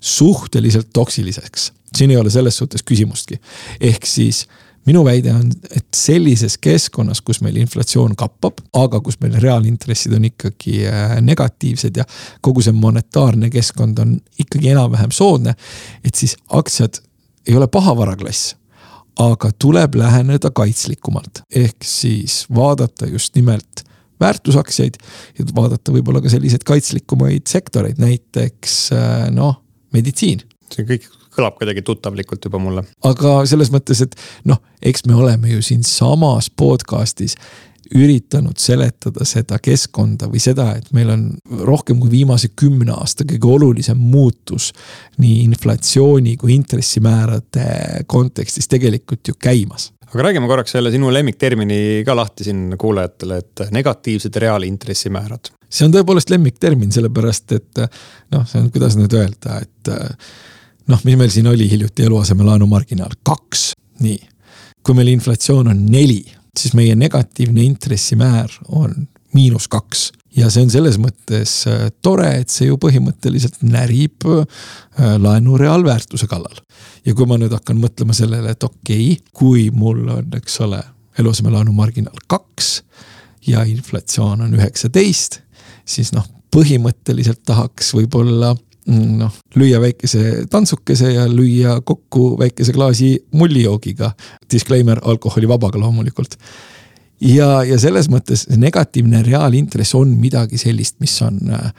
suhteliselt 0.00 0.92
toksiliseks. 0.92 1.72
siin 1.96 2.10
ei 2.10 2.16
ole 2.16 2.30
selles 2.30 2.56
suhtes 2.56 2.82
küsimustki. 2.82 3.40
ehk 3.80 4.06
siis 4.06 4.46
äh, 4.46 4.63
minu 4.86 5.04
väide 5.06 5.32
on, 5.32 5.48
et 5.70 5.86
sellises 5.96 6.58
keskkonnas, 6.62 7.22
kus 7.24 7.40
meil 7.44 7.56
inflatsioon 7.62 8.16
kappab, 8.18 8.60
aga 8.76 9.00
kus 9.04 9.16
meil 9.22 9.38
reaalintressid 9.42 10.16
on 10.16 10.28
ikkagi 10.28 10.82
äh, 10.90 11.16
negatiivsed 11.24 12.02
ja 12.02 12.04
kogu 12.44 12.64
see 12.64 12.76
monetaarne 12.76 13.50
keskkond 13.52 14.02
on 14.02 14.18
ikkagi 14.38 14.74
enam-vähem 14.74 15.14
soodne. 15.14 15.54
et 16.04 16.14
siis 16.14 16.36
aktsiad 16.48 17.00
ei 17.48 17.56
ole 17.56 17.68
pahavaraklass 17.68 18.54
aga 19.20 19.50
tuleb 19.58 19.94
läheneda 19.98 20.50
kaitslikumalt, 20.50 21.44
ehk 21.54 21.86
siis 21.86 22.44
vaadata 22.54 23.06
just 23.06 23.34
nimelt 23.38 23.84
väärtusaktsiaid 24.20 24.98
ja 25.38 25.46
vaadata 25.54 25.92
võib-olla 25.94 26.22
ka 26.24 26.32
selliseid 26.32 26.64
kaitslikumaid 26.66 27.46
sektoreid, 27.50 28.00
näiteks 28.02 28.78
äh, 28.94 29.28
noh, 29.34 29.60
meditsiin. 29.94 30.42
see 30.74 30.86
kõik 30.88 31.06
kõlab 31.34 31.58
kuidagi 31.58 31.82
tuttavlikult 31.82 32.44
juba 32.48 32.60
mulle. 32.62 32.86
aga 33.04 33.36
selles 33.48 33.72
mõttes, 33.74 34.02
et 34.04 34.16
noh, 34.48 34.60
eks 34.82 35.06
me 35.08 35.16
oleme 35.18 35.54
ju 35.54 35.62
siinsamas 35.62 36.50
podcast'is 36.50 37.38
üritanud 37.94 38.56
seletada 38.58 39.26
seda 39.28 39.58
keskkonda 39.62 40.28
või 40.32 40.40
seda, 40.42 40.70
et 40.78 40.88
meil 40.96 41.10
on 41.12 41.24
rohkem 41.68 41.98
kui 42.00 42.10
viimase 42.14 42.50
kümne 42.56 42.94
aasta 42.96 43.26
kõige 43.28 43.50
olulisem 43.58 44.00
muutus 44.00 44.70
nii 45.20 45.42
inflatsiooni 45.44 46.36
kui 46.40 46.54
intressimäärade 46.56 48.06
kontekstis 48.10 48.70
tegelikult 48.72 49.28
ju 49.28 49.36
käimas 49.38 49.90
aga 50.14 50.28
räägime 50.28 50.48
korraks 50.48 50.74
selle 50.76 50.92
sinu 50.94 51.10
lemmiktermini 51.12 52.02
ka 52.06 52.14
lahti 52.16 52.46
siin 52.46 52.76
kuulajatele, 52.78 53.38
et 53.42 53.62
negatiivsed 53.74 54.36
reaalintressimäärad. 54.44 55.50
see 55.68 55.88
on 55.88 55.94
tõepoolest 55.94 56.30
lemmiktermin, 56.30 56.92
sellepärast 56.94 57.52
et 57.56 57.80
noh, 58.30 58.44
see 58.46 58.60
on, 58.62 58.68
kuidas 58.70 58.94
nüüd 59.00 59.16
öelda, 59.18 59.58
et 59.64 59.90
noh, 60.88 61.00
mis 61.04 61.16
meil 61.16 61.32
siin 61.32 61.48
oli 61.50 61.68
hiljuti 61.70 62.06
eluasemelaenu 62.08 62.66
marginaal, 62.70 63.14
kaks, 63.22 63.72
nii. 64.04 64.18
kui 64.84 64.96
meil 64.98 65.14
inflatsioon 65.14 65.70
on 65.72 65.86
neli, 65.88 66.22
siis 66.58 66.74
meie 66.76 66.94
negatiivne 66.96 67.62
intressimäär 67.64 68.52
on 68.68 69.06
miinus 69.34 69.68
kaks 69.68 70.10
ja 70.36 70.50
see 70.50 70.64
on 70.66 70.72
selles 70.72 70.98
mõttes 71.00 71.52
äh, 71.70 71.86
tore, 72.02 72.28
et 72.42 72.52
see 72.52 72.68
ju 72.68 72.78
põhimõtteliselt 72.82 73.62
närib 73.66 74.26
äh, 74.28 74.44
laenu 75.20 75.58
reaalväärtuse 75.60 76.28
kallal. 76.30 76.60
ja 77.04 77.14
kui 77.14 77.26
ma 77.28 77.38
nüüd 77.38 77.54
hakkan 77.54 77.78
mõtlema 77.80 78.16
sellele, 78.16 78.54
et 78.54 78.64
okei 78.64 79.12
okay,, 79.14 79.32
kui 79.32 79.68
mul 79.74 80.04
on, 80.18 80.30
eks 80.38 80.60
ole, 80.66 80.82
eluasemelaenu 81.18 81.72
marginaal 81.72 82.18
kaks 82.26 82.82
ja 83.46 83.62
inflatsioon 83.68 84.46
on 84.46 84.54
üheksateist, 84.56 85.40
siis 85.86 86.12
noh, 86.14 86.26
põhimõtteliselt 86.54 87.42
tahaks 87.46 87.92
võib-olla 87.94 88.54
noh, 88.86 89.32
lüüa 89.56 89.80
väikese 89.80 90.44
tantsukese 90.50 91.12
ja 91.14 91.24
lüüa 91.30 91.78
kokku 91.84 92.34
väikese 92.38 92.72
klaasi 92.72 93.14
mullijoogiga. 93.32 94.12
Disclaimer, 94.52 95.00
alkoholivabaga 95.02 95.80
loomulikult. 95.80 96.36
ja, 97.20 97.62
ja 97.64 97.78
selles 97.78 98.10
mõttes 98.10 98.48
negatiivne 98.56 99.22
reaalintress 99.22 99.94
on 99.94 100.16
midagi 100.20 100.58
sellist, 100.58 101.00
mis 101.00 101.16
on 101.22 101.40
äh, 101.50 101.72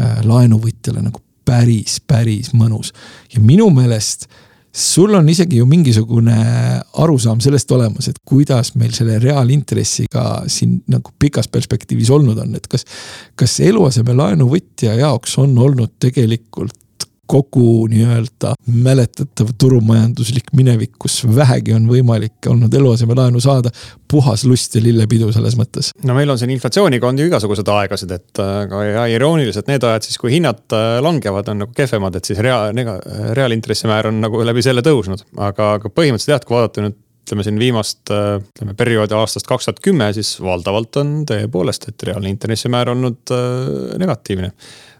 äh 0.00 0.20
laenuvõtjale 0.24 1.02
nagu 1.02 1.20
päris, 1.44 2.00
päris 2.00 2.52
mõnus 2.54 2.92
ja 3.34 3.40
minu 3.40 3.70
meelest 3.70 4.26
äh, 4.26 4.47
sul 4.72 5.14
on 5.14 5.28
isegi 5.28 5.58
ju 5.60 5.66
mingisugune 5.66 6.36
arusaam 7.02 7.40
sellest 7.40 7.70
olemas, 7.72 8.08
et 8.10 8.18
kuidas 8.28 8.74
meil 8.78 8.92
selle 8.96 9.18
reaalintressiga 9.22 10.44
siin 10.50 10.78
nagu 10.92 11.14
pikas 11.18 11.48
perspektiivis 11.48 12.10
olnud 12.14 12.38
on, 12.42 12.54
et 12.58 12.66
kas. 12.70 12.84
kas 13.38 13.58
eluasemelaenu 13.64 14.48
võtja 14.50 14.94
jaoks 14.98 15.38
on 15.42 15.56
olnud 15.58 15.96
tegelikult 16.02 16.76
kogu 17.28 17.86
nii-öelda 17.92 18.54
mäletatav 18.72 19.52
turumajanduslik 19.60 20.52
minevik, 20.56 20.94
kus 21.00 21.20
vähegi 21.24 21.74
on 21.76 21.88
võimalik 21.90 22.48
olnud 22.48 22.74
eluasemelaenu 22.74 23.40
saada. 23.44 23.72
puhas 24.08 24.44
lust 24.48 24.74
ja 24.74 24.80
lillepidu 24.80 25.28
selles 25.32 25.56
mõttes. 25.60 25.90
no 26.08 26.14
meil 26.16 26.30
on 26.32 26.38
siin 26.40 26.50
inflatsiooniga 26.54 27.08
on 27.08 27.18
ju 27.18 27.26
igasuguseid 27.28 27.68
aegasid, 27.74 28.14
et 28.16 28.40
aga 28.44 28.84
ja 28.84 29.06
irooniliselt 29.12 29.68
need 29.68 29.84
ajad 29.84 30.08
siis, 30.08 30.16
kui 30.18 30.32
hinnad 30.32 30.64
äh, 30.72 31.00
langevad, 31.04 31.52
on 31.52 31.64
nagu 31.64 31.76
kehvemad, 31.76 32.16
et 32.16 32.30
siis 32.30 32.40
rea-, 32.44 32.72
reaalintressimäär 33.36 34.08
on 34.12 34.22
nagu 34.24 34.40
läbi 34.44 34.64
selle 34.64 34.84
tõusnud. 34.86 35.26
aga, 35.36 35.74
aga 35.76 35.92
põhimõtteliselt 35.92 36.36
jah, 36.38 36.48
kui 36.48 36.56
vaadata 36.56 36.86
nüüd 36.86 36.96
ütleme 37.28 37.44
siin 37.44 37.58
viimast, 37.60 38.02
äh, 38.08 38.38
ütleme 38.40 38.74
perioodi 38.78 39.16
aastast 39.18 39.48
kaks 39.48 39.68
tuhat 39.68 39.80
kümme, 39.84 40.08
siis 40.16 40.38
valdavalt 40.40 40.96
on 41.02 41.16
tõepoolest, 41.28 41.90
et 41.90 42.08
reaalne 42.08 42.32
intressimäär 42.32 42.94
olnud 42.94 43.36
äh, 43.36 43.98
negatiivne 44.00 44.54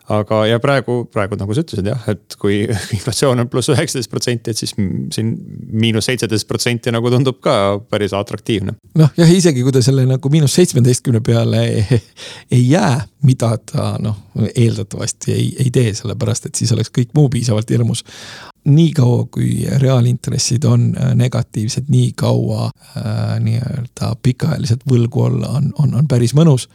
aga, 0.08 0.40
ja 0.48 0.58
praegu, 0.62 1.02
praegu 1.12 1.36
nagu 1.38 1.54
sa 1.54 1.62
ütlesid 1.64 1.88
jah, 1.90 2.06
et 2.10 2.36
kui 2.40 2.60
inflatsioon 2.96 3.44
on 3.44 3.50
pluss 3.52 3.72
üheksateist 3.72 4.10
protsenti, 4.12 4.52
et 4.52 4.60
siis 4.60 4.74
siin 4.74 5.34
miinus 5.72 6.08
seitseteist 6.08 6.48
protsenti 6.48 6.92
nagu 6.94 7.12
tundub 7.12 7.40
ka 7.44 7.54
päris 7.90 8.14
atraktiivne. 8.16 8.78
noh 8.98 9.14
jah, 9.18 9.32
isegi 9.38 9.64
kui 9.64 9.74
ta 9.74 9.82
selle 9.84 10.06
nagu 10.08 10.32
miinus 10.32 10.56
seitsmeteistkümne 10.58 11.22
peale 11.24 11.64
ei, 11.68 12.02
ei 12.58 12.64
jää, 12.70 12.94
mida 13.28 13.54
ta 13.72 13.90
noh, 14.02 14.20
eeldatavasti 14.48 15.34
ei, 15.34 15.48
ei 15.64 15.72
tee, 15.74 15.92
sellepärast 15.94 16.48
et 16.48 16.60
siis 16.60 16.72
oleks 16.76 16.92
kõik 16.94 17.12
muu 17.18 17.28
piisavalt 17.32 17.70
hirmus 17.70 18.04
nii 18.68 18.92
kaua, 18.96 19.24
kui 19.32 19.64
reaalintressid 19.80 20.64
on 20.68 20.90
äh, 20.96 21.14
negatiivsed, 21.16 21.88
nii 21.88 22.12
kaua 22.18 22.68
äh, 22.68 23.38
nii-öelda 23.44 24.12
pikaajaliselt 24.22 24.84
võlgu 24.90 25.24
olla 25.28 25.56
on, 25.60 25.72
on, 25.78 25.94
on 26.00 26.08
päris 26.08 26.34
mõnus 26.36 26.68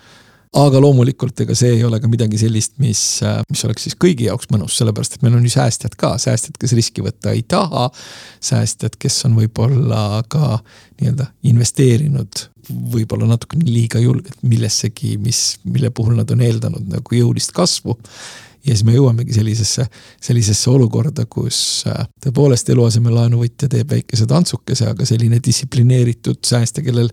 aga 0.53 0.81
loomulikult, 0.83 1.39
ega 1.45 1.55
see 1.57 1.71
ei 1.77 1.83
ole 1.85 1.97
ka 2.01 2.09
midagi 2.11 2.37
sellist, 2.37 2.75
mis, 2.81 3.01
äh, 3.25 3.39
mis 3.49 3.63
oleks 3.65 3.87
siis 3.87 3.97
kõigi 3.99 4.27
jaoks 4.27 4.51
mõnus, 4.53 4.77
sellepärast 4.77 5.17
et 5.17 5.25
meil 5.25 5.37
on 5.37 5.45
ju 5.47 5.53
säästjad 5.55 5.97
ka, 5.99 6.13
säästjad, 6.21 6.59
kes 6.61 6.75
riski 6.77 7.05
võtta 7.05 7.33
ei 7.33 7.41
taha. 7.47 7.89
säästjad, 8.43 8.97
kes 9.01 9.23
on 9.27 9.37
võib-olla 9.39 10.23
ka 10.29 10.59
nii-öelda 11.01 11.29
investeerinud 11.49 12.47
võib-olla 12.69 13.27
natukene 13.27 13.65
liiga 13.67 13.99
julgelt 13.99 14.39
millessegi, 14.47 15.17
mis, 15.19 15.57
mille 15.67 15.89
puhul 15.91 16.15
nad 16.19 16.29
on 16.31 16.43
eeldanud 16.45 16.85
nagu 16.91 17.17
jõulist 17.17 17.51
kasvu 17.55 17.97
ja 18.63 18.73
siis 18.73 18.85
me 18.87 18.95
jõuamegi 18.95 19.35
sellisesse, 19.35 19.85
sellisesse 20.23 20.69
olukorda, 20.71 21.25
kus 21.29 21.57
äh, 21.89 22.05
tõepoolest 22.23 22.69
eluasemelaenu 22.71 23.41
võtja 23.41 23.67
teeb 23.71 23.91
väikese 23.91 24.27
tantsukese, 24.29 24.87
aga 24.93 25.07
selline 25.07 25.41
distsiplineeritud 25.43 26.39
säästja, 26.47 26.83
kellel 26.85 27.09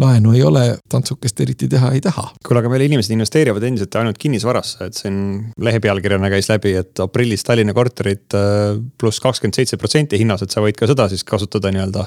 laenu 0.00 0.34
ei 0.36 0.42
ole, 0.44 0.64
tantsukest 0.92 1.40
eriti 1.40 1.68
teha 1.72 1.92
ei 1.96 2.02
taha. 2.04 2.28
kuule, 2.46 2.60
aga 2.60 2.72
meil 2.72 2.84
inimesed 2.88 3.14
investeerivad 3.16 3.64
endiselt 3.70 3.96
ainult 4.00 4.20
kinnisvarasse, 4.20 4.90
et 4.90 5.00
siin 5.00 5.16
lehe 5.60 5.80
pealkirjana 5.80 6.32
käis 6.32 6.50
läbi, 6.52 6.74
et 6.82 7.00
aprillis 7.00 7.46
Tallinna 7.48 7.76
korterid 7.76 8.36
äh, 8.36 8.76
pluss 9.00 9.24
kakskümmend 9.24 9.56
seitse 9.56 9.80
protsenti 9.80 10.20
hinnas, 10.20 10.44
et 10.44 10.52
sa 10.52 10.64
võid 10.64 10.76
ka 10.78 10.90
seda 10.90 11.08
siis 11.12 11.24
kasutada 11.24 11.72
nii-öelda 11.72 12.06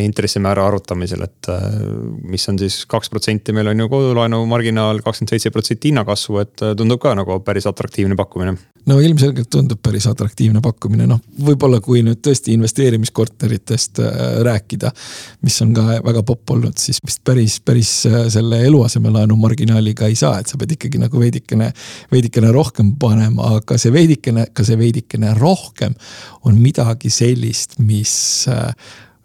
intressimäära 0.00 0.66
arvutamisel, 0.66 1.22
et 1.26 1.48
äh, 1.52 1.64
mis 2.24 2.48
on 2.48 2.58
siis 2.58 2.82
kaks 2.88 3.10
protsenti, 3.12 3.52
meil 3.52 3.68
on 3.72 3.84
ju 3.84 3.88
kodulaenu 3.92 4.40
marginaal 4.48 5.02
kakskümmend 5.04 5.34
seitse 5.34 5.52
protsenti 5.52 5.90
hinnakasvu, 5.90 6.38
et 6.40 6.64
äh, 6.64 6.72
tundub 6.78 7.02
ka 7.02 7.12
nagu 7.18 7.38
päris 7.44 7.68
atraktiivne 7.68 8.16
pakkumine. 8.16 8.54
no 8.86 8.98
ilmselgelt 9.00 9.50
tundub 9.52 9.82
päris 9.82 10.06
atraktiivne 10.08 10.62
pakkumine, 10.64 11.06
noh, 11.10 11.20
võib-olla 11.44 11.82
kui 11.84 12.00
nüüd 12.06 12.22
tõesti 12.24 12.56
investeerimiskorteritest 12.56 14.00
äh, 14.00 14.16
rääkida, 14.48 14.94
mis 15.44 15.60
on 15.62 15.76
ka 15.76 16.00
väga 16.08 16.24
popp 16.26 16.56
olnud, 16.56 16.80
siis 16.80 17.02
vist 17.04 17.20
päris, 17.24 17.60
päris 17.60 17.92
selle 18.32 18.64
eluasemelaenu 18.66 19.36
marginaaliga 19.36 20.08
ei 20.08 20.16
saa, 20.18 20.40
et 20.40 20.48
sa 20.48 20.58
pead 20.58 20.76
ikkagi 20.78 21.04
nagu 21.04 21.20
veidikene, 21.20 21.72
veidikene 22.12 22.52
rohkem 22.52 22.96
panema, 23.00 23.58
aga 23.60 23.76
see 23.78 23.92
veidikene, 23.92 24.48
ka 24.56 24.64
see 24.64 24.80
veidikene 24.80 25.36
rohkem 25.38 25.94
on 26.48 26.56
midagi 26.64 27.12
sellist, 27.12 27.76
mis 27.78 28.16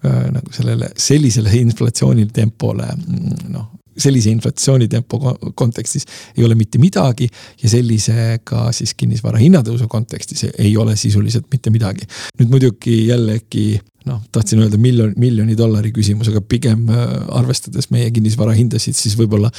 nagu 0.04 0.54
sellele, 0.54 0.92
sellisele 0.98 1.54
inflatsioonitempole 1.58 2.86
mm, 2.94 3.50
noh, 3.54 3.72
sellise 3.98 4.30
inflatsioonitempo 4.30 5.20
kontekstis 5.58 6.06
ei 6.38 6.46
ole 6.46 6.56
mitte 6.56 6.78
midagi 6.78 7.28
ja 7.64 7.70
sellisega 7.70 8.68
siis 8.76 8.94
kinnisvara 8.98 9.42
hinnatõusu 9.42 9.88
kontekstis 9.90 10.46
ei 10.54 10.76
ole 10.78 10.96
sisuliselt 10.96 11.48
mitte 11.52 11.74
midagi. 11.74 12.06
nüüd 12.40 12.54
muidugi 12.54 13.08
jällegi 13.08 13.80
noh, 14.08 14.22
tahtsin 14.34 14.62
öelda 14.64 14.80
miljon, 14.82 15.14
miljoni 15.20 15.56
dollari 15.58 15.92
küsimus, 15.96 16.30
aga 16.32 16.42
pigem 16.42 16.88
äh, 16.92 17.04
arvestades 17.38 17.90
meie 17.94 18.10
kinnisvara 18.16 18.56
hindasid, 18.58 18.96
siis 18.98 19.18
võib-olla 19.20 19.52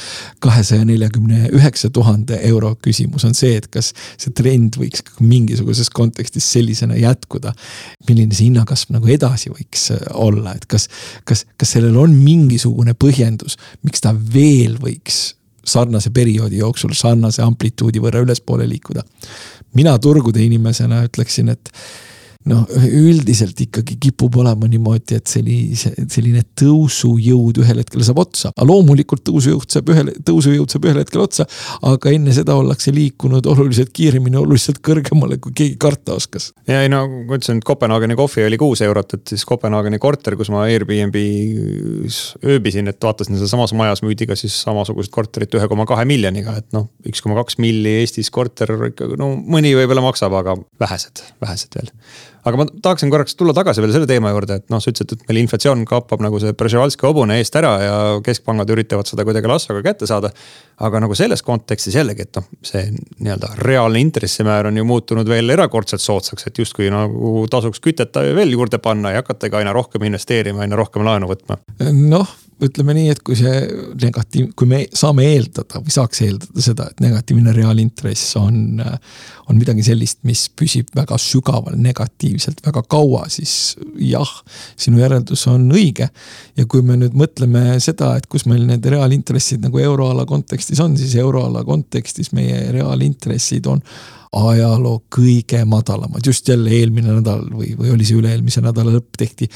kahesaja 0.43 0.85
neljakümne 0.89 1.51
üheksa 1.55 1.91
tuhande 1.93 2.39
euro 2.49 2.73
küsimus 2.83 3.25
on 3.27 3.37
see, 3.37 3.55
et 3.59 3.69
kas 3.71 3.91
see 4.17 4.33
trend 4.35 4.79
võiks 4.79 5.05
mingisuguses 5.21 5.91
kontekstis 5.93 6.47
sellisena 6.53 6.97
jätkuda. 6.99 7.53
milline 8.09 8.35
see 8.35 8.49
hinnakasv 8.49 8.93
nagu 8.95 9.09
edasi 9.11 9.53
võiks 9.53 9.89
äh, 9.95 10.05
olla, 10.13 10.55
et 10.57 10.65
kas, 10.69 10.89
kas, 11.23 11.45
kas 11.57 11.75
sellel 11.77 11.97
on 11.97 12.15
mingisugune 12.15 12.95
põhjendus, 12.97 13.59
miks 13.85 14.01
ta 14.03 14.13
veel 14.13 14.77
võiks 14.81 15.35
sarnase 15.69 16.09
perioodi 16.09 16.59
jooksul 16.59 16.93
sarnase 16.97 17.43
amplituudi 17.45 18.01
võrra 18.01 18.23
ülespoole 18.25 18.67
liikuda. 18.69 19.03
mina 19.73 19.97
turgude 19.99 20.41
inimesena 20.41 21.03
ütleksin, 21.05 21.49
et 21.49 21.69
noh, 22.49 22.65
üldiselt 22.85 23.59
ikkagi 23.63 23.97
kipub 24.01 24.39
olema 24.41 24.67
niimoodi, 24.69 25.17
et 25.19 25.29
sellise, 25.29 25.91
selline 26.11 26.43
tõusujõud 26.59 27.61
ühel 27.63 27.81
hetkel 27.83 28.03
saab 28.05 28.21
otsa. 28.23 28.51
aga 28.55 28.67
loomulikult 28.67 29.23
tõusujõud 29.27 29.69
saab 29.73 29.91
ühel, 29.93 30.11
tõusujõud 30.25 30.73
saab 30.73 30.87
ühel 30.89 31.01
hetkel 31.03 31.23
otsa, 31.23 31.45
aga 31.89 32.13
enne 32.15 32.33
seda 32.35 32.55
ollakse 32.59 32.93
liikunud 32.95 33.47
oluliselt 33.49 33.91
kiiremini, 33.95 34.39
oluliselt 34.41 34.81
kõrgemale, 34.85 35.39
kui 35.43 35.55
keegi 35.55 35.77
karta 35.81 36.17
oskas. 36.19 36.51
ja 36.69 36.81
ei 36.85 36.91
no, 36.91 37.03
ma 37.07 37.37
ütlesin, 37.37 37.61
et 37.61 37.67
Kopenhaageni 37.69 38.17
kohvi 38.19 38.47
oli 38.47 38.59
kuus 38.61 38.83
eurot, 38.85 39.17
et 39.19 39.35
siis 39.35 39.45
Kopenhaageni 39.49 40.01
korter, 40.01 40.37
kus 40.39 40.51
ma 40.53 40.65
Airbnb-s 40.69 42.39
ööbisin, 42.45 42.89
et 42.91 43.01
vaatasin 43.03 43.37
sealsamas 43.39 43.75
majas 43.77 44.03
müüdi 44.05 44.29
ka 44.29 44.37
siis 44.39 44.55
samasugust 44.65 45.13
korterit 45.13 45.53
ühe 45.59 45.69
koma 45.71 45.87
kahe 45.89 46.07
miljoniga, 46.09 46.57
et 46.59 46.69
noh, 46.75 46.89
üks 47.09 47.23
koma 47.25 47.37
kaks 47.41 47.59
milli 47.61 47.99
Eestis 48.01 48.31
korter 48.33 48.73
ikka 48.89 49.13
no 49.19 49.33
mõni 49.37 49.75
võib-olla 49.77 50.03
maksab, 50.05 50.33
aga 50.39 50.57
vähesed, 50.81 51.23
vähesed 51.43 51.77
veel 51.77 51.93
aga 52.47 52.59
ma 52.59 52.65
tahaksin 52.69 53.11
korraks 53.11 53.35
tulla 53.39 53.53
tagasi 53.57 53.83
veel 53.83 53.93
selle 53.95 54.07
teema 54.09 54.31
juurde, 54.33 54.59
et 54.61 54.65
noh, 54.71 54.81
sa 54.83 54.91
ütlesid, 54.91 55.15
et 55.15 55.29
meil 55.29 55.41
inflatsioon 55.43 55.83
kappab 55.89 56.23
nagu 56.23 56.39
see 56.41 56.55
Brežnevalski 56.57 57.07
hobune 57.07 57.39
eest 57.39 57.55
ära 57.59 57.71
ja 57.83 57.95
keskpangad 58.25 58.71
üritavad 58.75 59.09
seda 59.09 59.25
kuidagi 59.27 59.51
lassaga 59.51 59.83
kätte 59.85 60.09
saada. 60.09 60.31
aga 60.79 60.99
nagu 61.03 61.15
selles 61.15 61.41
kontekstis 61.43 61.95
jällegi, 61.97 62.23
et 62.23 62.37
noh, 62.39 62.45
see 62.63 62.85
nii-öelda 63.19 63.49
reaalne 63.59 63.99
intressimäär 63.99 64.69
on 64.69 64.77
ju 64.79 64.85
muutunud 64.87 65.27
veel 65.27 65.51
erakordselt 65.51 66.01
soodsaks, 66.01 66.47
et 66.47 66.61
justkui 66.61 66.87
nagu 66.93 67.47
tasuks 67.51 67.83
kütet 67.83 68.15
veel 68.35 68.55
juurde 68.55 68.79
panna 68.79 69.11
ja 69.11 69.23
hakatagi 69.23 69.59
aina 69.59 69.75
rohkem 69.75 70.07
investeerima, 70.07 70.63
aina 70.63 70.79
rohkem 70.79 71.03
laenu 71.03 71.27
võtma. 71.33 71.59
noh 71.91 72.37
ütleme 72.63 72.93
nii, 72.95 73.13
et 73.13 73.21
kui 73.23 73.37
see 73.39 73.59
negatiiv, 74.01 74.49
kui 74.57 74.67
me 74.69 74.81
saame 74.95 75.25
eeldada 75.31 75.79
või 75.83 75.93
saaks 75.93 76.21
eeldada 76.25 76.63
seda, 76.63 76.89
et 76.91 76.99
negatiivne 77.03 77.53
reaalintress 77.55 78.35
on, 78.39 78.81
on 78.81 79.59
midagi 79.59 79.85
sellist, 79.87 80.19
mis 80.27 80.45
püsib 80.59 80.91
väga 80.97 81.17
sügaval 81.21 81.77
negatiivselt 81.79 82.59
väga 82.65 82.83
kaua, 82.91 83.25
siis 83.31 83.53
jah, 84.03 84.33
sinu 84.79 84.99
järeldus 84.99 85.45
on 85.51 85.69
õige. 85.71 86.09
ja 86.59 86.67
kui 86.67 86.83
me 86.85 86.99
nüüd 86.99 87.15
mõtleme 87.17 87.79
seda, 87.83 88.15
et 88.19 88.27
kus 88.27 88.45
meil 88.49 88.65
need 88.67 88.85
reaalintressid 88.85 89.63
nagu 89.63 89.79
euroala 89.79 90.27
kontekstis 90.29 90.83
on, 90.83 90.97
siis 90.99 91.15
euroala 91.19 91.63
kontekstis 91.67 92.33
meie 92.35 92.69
reaalintressid 92.75 93.67
on 93.71 93.83
ajaloo 94.31 94.99
kõige 95.15 95.63
madalamad, 95.65 96.21
just 96.25 96.47
jälle 96.47 96.69
eelmine 96.69 97.15
nädal 97.17 97.47
või, 97.49 97.71
või 97.77 97.93
oli 97.95 98.05
see 98.05 98.19
üle-eelmise 98.19 98.61
nädala 98.61 98.93
lõpp 98.93 99.17
tehti 99.17 99.47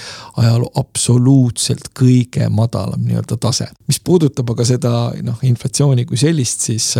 ajaloo 0.42 0.72
absoluutselt 0.82 1.92
kõige 2.00 2.50
madalam 2.50 3.06
nii-öelda 3.06 3.38
tase. 3.38 3.68
mis 3.88 4.02
puudutab 4.02 4.50
aga 4.50 4.66
seda 4.66 4.94
noh, 5.22 5.38
inflatsiooni 5.46 6.08
kui 6.10 6.18
sellist, 6.18 6.66
siis 6.66 6.94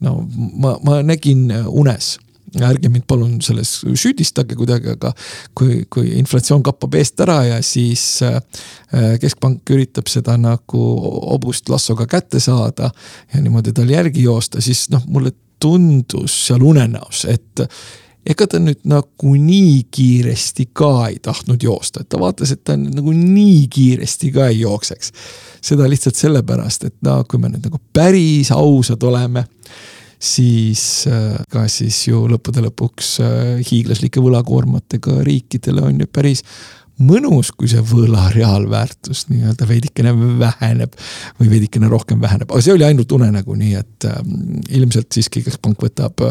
no 0.00 0.20
ma, 0.32 0.78
ma 0.84 1.02
nägin 1.04 1.50
unes 1.68 2.16
ärge 2.60 2.88
mind 2.92 3.04
palun 3.08 3.36
selles 3.44 3.70
süüdistage 3.80 4.56
kuidagi, 4.58 4.92
aga 4.96 5.12
kui, 5.56 5.84
kui 5.90 6.12
inflatsioon 6.18 6.62
kappab 6.64 6.96
eest 7.00 7.20
ära 7.24 7.38
ja 7.48 7.60
siis 7.64 8.04
äh, 8.26 8.40
keskpank 9.20 9.72
üritab 9.72 10.10
seda 10.12 10.36
nagu 10.40 10.82
hobust 11.32 11.72
lassoga 11.72 12.06
kätte 12.10 12.40
saada 12.42 12.90
ja 13.32 13.40
niimoodi 13.40 13.72
tal 13.76 13.88
järgi 13.90 14.26
joosta, 14.26 14.60
siis 14.60 14.88
noh, 14.92 15.04
mulle 15.08 15.32
tundus 15.62 16.34
seal 16.48 16.64
unenäos, 16.66 17.24
et 17.30 17.62
ega 18.26 18.46
ta 18.46 18.60
nüüd 18.62 18.84
nagu 18.88 19.34
nii 19.34 19.78
kiiresti 19.90 20.68
ka 20.76 21.08
ei 21.08 21.18
tahtnud 21.22 21.62
joosta, 21.62 22.02
et 22.02 22.10
ta 22.12 22.20
vaatas, 22.22 22.52
et 22.54 22.62
ta 22.64 22.76
nagu 22.78 23.14
nii 23.14 23.64
kiiresti 23.72 24.30
ka 24.34 24.50
ei 24.50 24.60
jookseks. 24.62 25.12
seda 25.62 25.88
lihtsalt 25.90 26.18
sellepärast, 26.18 26.84
et 26.90 26.96
no 27.06 27.22
kui 27.30 27.38
me 27.42 27.50
nüüd 27.50 27.66
nagu 27.66 27.80
päris 27.94 28.50
ausad 28.54 29.02
oleme, 29.06 29.44
siis 30.22 31.06
äh, 31.10 31.40
ka 31.50 31.66
siis 31.70 31.98
ju 32.06 32.24
lõppude 32.30 32.62
lõpuks 32.62 33.16
äh, 33.22 33.34
hiiglaslike 33.66 34.22
võlakoormatega 34.22 35.18
riikidele 35.26 35.82
on 35.88 36.02
ju 36.02 36.10
päris 36.10 36.44
mõnus, 37.02 37.52
kui 37.56 37.70
see 37.70 37.82
võla 37.92 38.28
reaalväärtus 38.34 39.26
nii-öelda 39.30 39.68
veidikene 39.68 40.14
väheneb 40.40 40.96
või 41.40 41.50
veidikene 41.56 41.90
rohkem 41.92 42.22
väheneb, 42.22 42.50
aga 42.50 42.64
see 42.64 42.76
oli 42.76 42.86
ainult 42.86 43.12
unenägu, 43.12 43.56
nii 43.58 43.74
et 43.80 44.08
äh, 44.08 44.22
ilmselt 44.78 45.10
siiski 45.14 45.44
keskpank 45.46 45.82
võtab, 45.82 46.24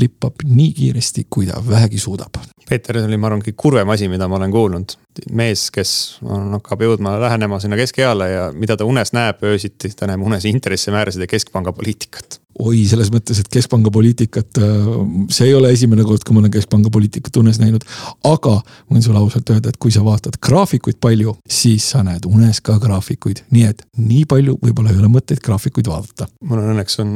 lippab 0.00 0.44
nii 0.48 0.70
kiiresti, 0.76 1.26
kui 1.30 1.48
ta 1.48 1.62
vähegi 1.64 2.00
suudab. 2.02 2.40
Peeter, 2.68 2.98
see 3.00 3.08
oli, 3.08 3.16
ma 3.20 3.30
arvan, 3.30 3.42
kõige 3.44 3.56
kurvem 3.56 3.94
asi, 3.94 4.10
mida 4.12 4.28
ma 4.28 4.36
olen 4.36 4.52
kuulnud. 4.52 4.98
Mees, 5.30 5.68
kes 5.74 5.92
on, 6.22 6.50
hakkab 6.58 6.84
jõudma, 6.86 7.16
lähenema 7.22 7.60
sinna 7.62 7.78
keskeale 7.80 8.30
ja 8.30 8.50
mida 8.54 8.76
ta 8.78 8.88
unes 8.88 9.14
näeb 9.16 9.42
öösiti, 9.44 9.92
ta 9.96 10.10
näeb 10.10 10.22
unes 10.24 10.48
intressimäärasid 10.48 11.24
ja 11.24 11.30
keskpanga 11.30 11.74
poliitikat 11.76 12.40
oi, 12.58 12.82
selles 12.90 13.10
mõttes, 13.14 13.38
et 13.40 13.48
keskpanga 13.52 13.90
poliitikat, 13.94 14.58
äh, 14.58 14.88
see 15.32 15.48
ei 15.50 15.54
ole 15.54 15.70
esimene 15.74 16.04
kord, 16.06 16.24
kui 16.26 16.34
ma 16.34 16.42
olen 16.42 16.52
keskpanga 16.54 16.90
poliitikat 16.94 17.36
unes 17.40 17.60
näinud. 17.62 17.84
aga 18.24 18.54
ma 18.58 18.96
võin 18.96 19.04
sulle 19.04 19.18
ausalt 19.18 19.50
öelda, 19.50 19.70
et 19.70 19.78
kui 19.80 19.92
sa 19.94 20.02
vaatad 20.04 20.38
graafikuid 20.42 20.98
palju, 21.00 21.36
siis 21.48 21.86
sa 21.92 22.02
näed 22.06 22.26
unes 22.26 22.60
ka 22.60 22.78
graafikuid, 22.82 23.44
nii 23.54 23.64
et 23.68 23.84
nii 23.96 24.24
palju 24.28 24.58
võib-olla 24.62 24.92
ei 24.92 24.98
ole 24.98 25.10
mõtet 25.12 25.42
graafikuid 25.44 25.88
vaadata. 25.88 26.28
mul 26.42 26.62
on 26.62 26.72
õnneks 26.74 27.00
on, 27.02 27.10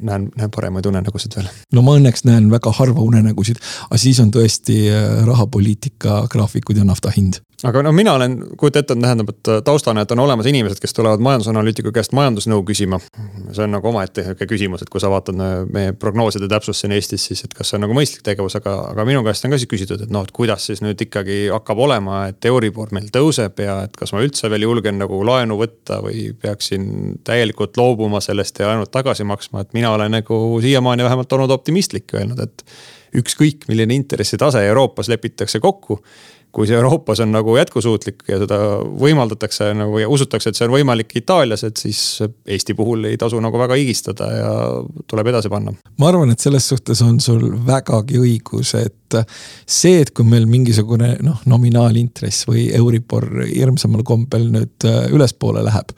näen, 0.00 0.28
näen 0.36 0.50
paremaid 0.54 0.86
unenägusid 0.86 1.36
veel. 1.36 1.50
no 1.72 1.82
ma 1.82 1.96
õnneks 1.98 2.26
näen 2.26 2.50
väga 2.50 2.72
harva 2.80 3.04
unenägusid, 3.06 3.62
aga 3.88 3.98
siis 3.98 4.20
on 4.20 4.32
tõesti 4.34 4.80
äh, 4.90 5.22
rahapoliitika 5.26 6.24
graafikud 6.32 6.76
ja 6.76 6.84
nafta 6.88 7.14
hind 7.14 7.42
aga 7.66 7.82
no 7.82 7.92
mina 7.92 8.12
olen, 8.14 8.36
kujuta 8.58 8.82
ette, 8.82 8.94
tähendab, 8.94 9.32
et 9.32 9.50
taustana, 9.64 10.04
et 10.04 10.12
on 10.14 10.20
olemas 10.22 10.46
inimesed, 10.46 10.78
kes 10.82 10.94
tulevad 10.94 11.22
majandusanalüütiku 11.24 11.90
käest 11.94 12.12
majandusnõu 12.14 12.62
küsima. 12.66 13.00
see 13.52 13.64
on 13.64 13.72
nagu 13.74 13.88
omaette 13.90 14.22
sihuke 14.22 14.46
küsimus, 14.46 14.84
et 14.84 14.90
kui 14.92 15.02
sa 15.02 15.10
vaatad 15.10 15.38
meie 15.72 15.92
prognooside 15.98 16.48
täpsust 16.50 16.84
siin 16.84 16.94
Eestis, 16.94 17.24
siis 17.30 17.42
et 17.44 17.54
kas 17.54 17.70
see 17.70 17.78
on 17.78 17.86
nagu 17.86 17.96
mõistlik 17.96 18.22
tegevus, 18.26 18.54
aga, 18.60 18.74
aga 18.92 19.06
minu 19.08 19.24
käest 19.26 19.46
on 19.46 19.54
ka 19.54 19.58
siis 19.58 19.70
küsitud, 19.70 20.04
et 20.04 20.12
noh, 20.14 20.26
et 20.26 20.34
kuidas 20.34 20.68
siis 20.70 20.82
nüüd 20.84 21.00
ikkagi 21.08 21.40
hakkab 21.54 21.82
olema, 21.88 22.20
et 22.30 22.50
Euribor 22.50 22.92
meil 22.94 23.10
tõuseb 23.14 23.58
ja 23.64 23.80
et 23.88 23.96
kas 23.98 24.14
ma 24.14 24.22
üldse 24.22 24.50
veel 24.52 24.68
julgen 24.68 25.00
nagu 25.02 25.18
laenu 25.26 25.58
võtta 25.58 25.98
või 26.04 26.28
peaksin 26.38 27.18
täielikult 27.26 27.76
loobuma 27.80 28.22
sellest 28.24 28.62
ja 28.62 28.70
ainult 28.70 28.94
tagasi 28.94 29.26
maksma, 29.26 29.66
et 29.66 29.74
mina 29.74 29.90
olen 29.96 30.14
nagu 30.20 30.38
siiamaani 30.62 31.06
vähemalt 31.08 31.32
olnud 31.34 31.58
optimistlik, 31.58 32.14
öelnud, 32.14 32.38
et 32.44 32.64
ükskõik 33.18 33.64
milline 33.68 33.96
intressitase 33.96 34.60
Euroopas 34.68 35.08
lepitakse 35.08 35.60
kokku 35.64 36.02
kui 36.52 36.66
see 36.68 36.76
Euroopas 36.78 37.20
on 37.24 37.32
nagu 37.34 37.56
jätkusuutlik 37.58 38.22
ja 38.28 38.38
seda 38.40 38.58
võimaldatakse 39.00 39.70
nagu 39.76 40.00
ja 40.00 40.08
usutakse, 40.10 40.50
et 40.50 40.58
see 40.58 40.66
on 40.68 40.74
võimalik 40.74 41.12
Itaalias, 41.20 41.64
et 41.68 41.80
siis 41.80 42.00
Eesti 42.48 42.76
puhul 42.78 43.04
ei 43.10 43.18
tasu 43.20 43.40
nagu 43.44 43.60
väga 43.60 43.76
higistada 43.78 44.30
ja 44.32 44.52
tuleb 45.10 45.32
edasi 45.32 45.52
panna. 45.52 45.74
ma 45.98 46.08
arvan, 46.08 46.32
et 46.32 46.40
selles 46.40 46.68
suhtes 46.72 47.02
on 47.04 47.20
sul 47.20 47.44
vägagi 47.66 48.20
õigus, 48.22 48.74
et 48.80 49.18
see, 49.66 50.00
et 50.02 50.12
kui 50.14 50.26
meil 50.28 50.48
mingisugune 50.48 51.14
noh, 51.24 51.44
nominaalintress 51.48 52.48
või 52.48 52.68
Euribor 52.76 53.28
hirmsamal 53.44 54.04
kombel 54.08 54.48
nüüd 54.54 54.88
äh, 54.88 55.06
ülespoole 55.12 55.64
läheb 55.64 55.94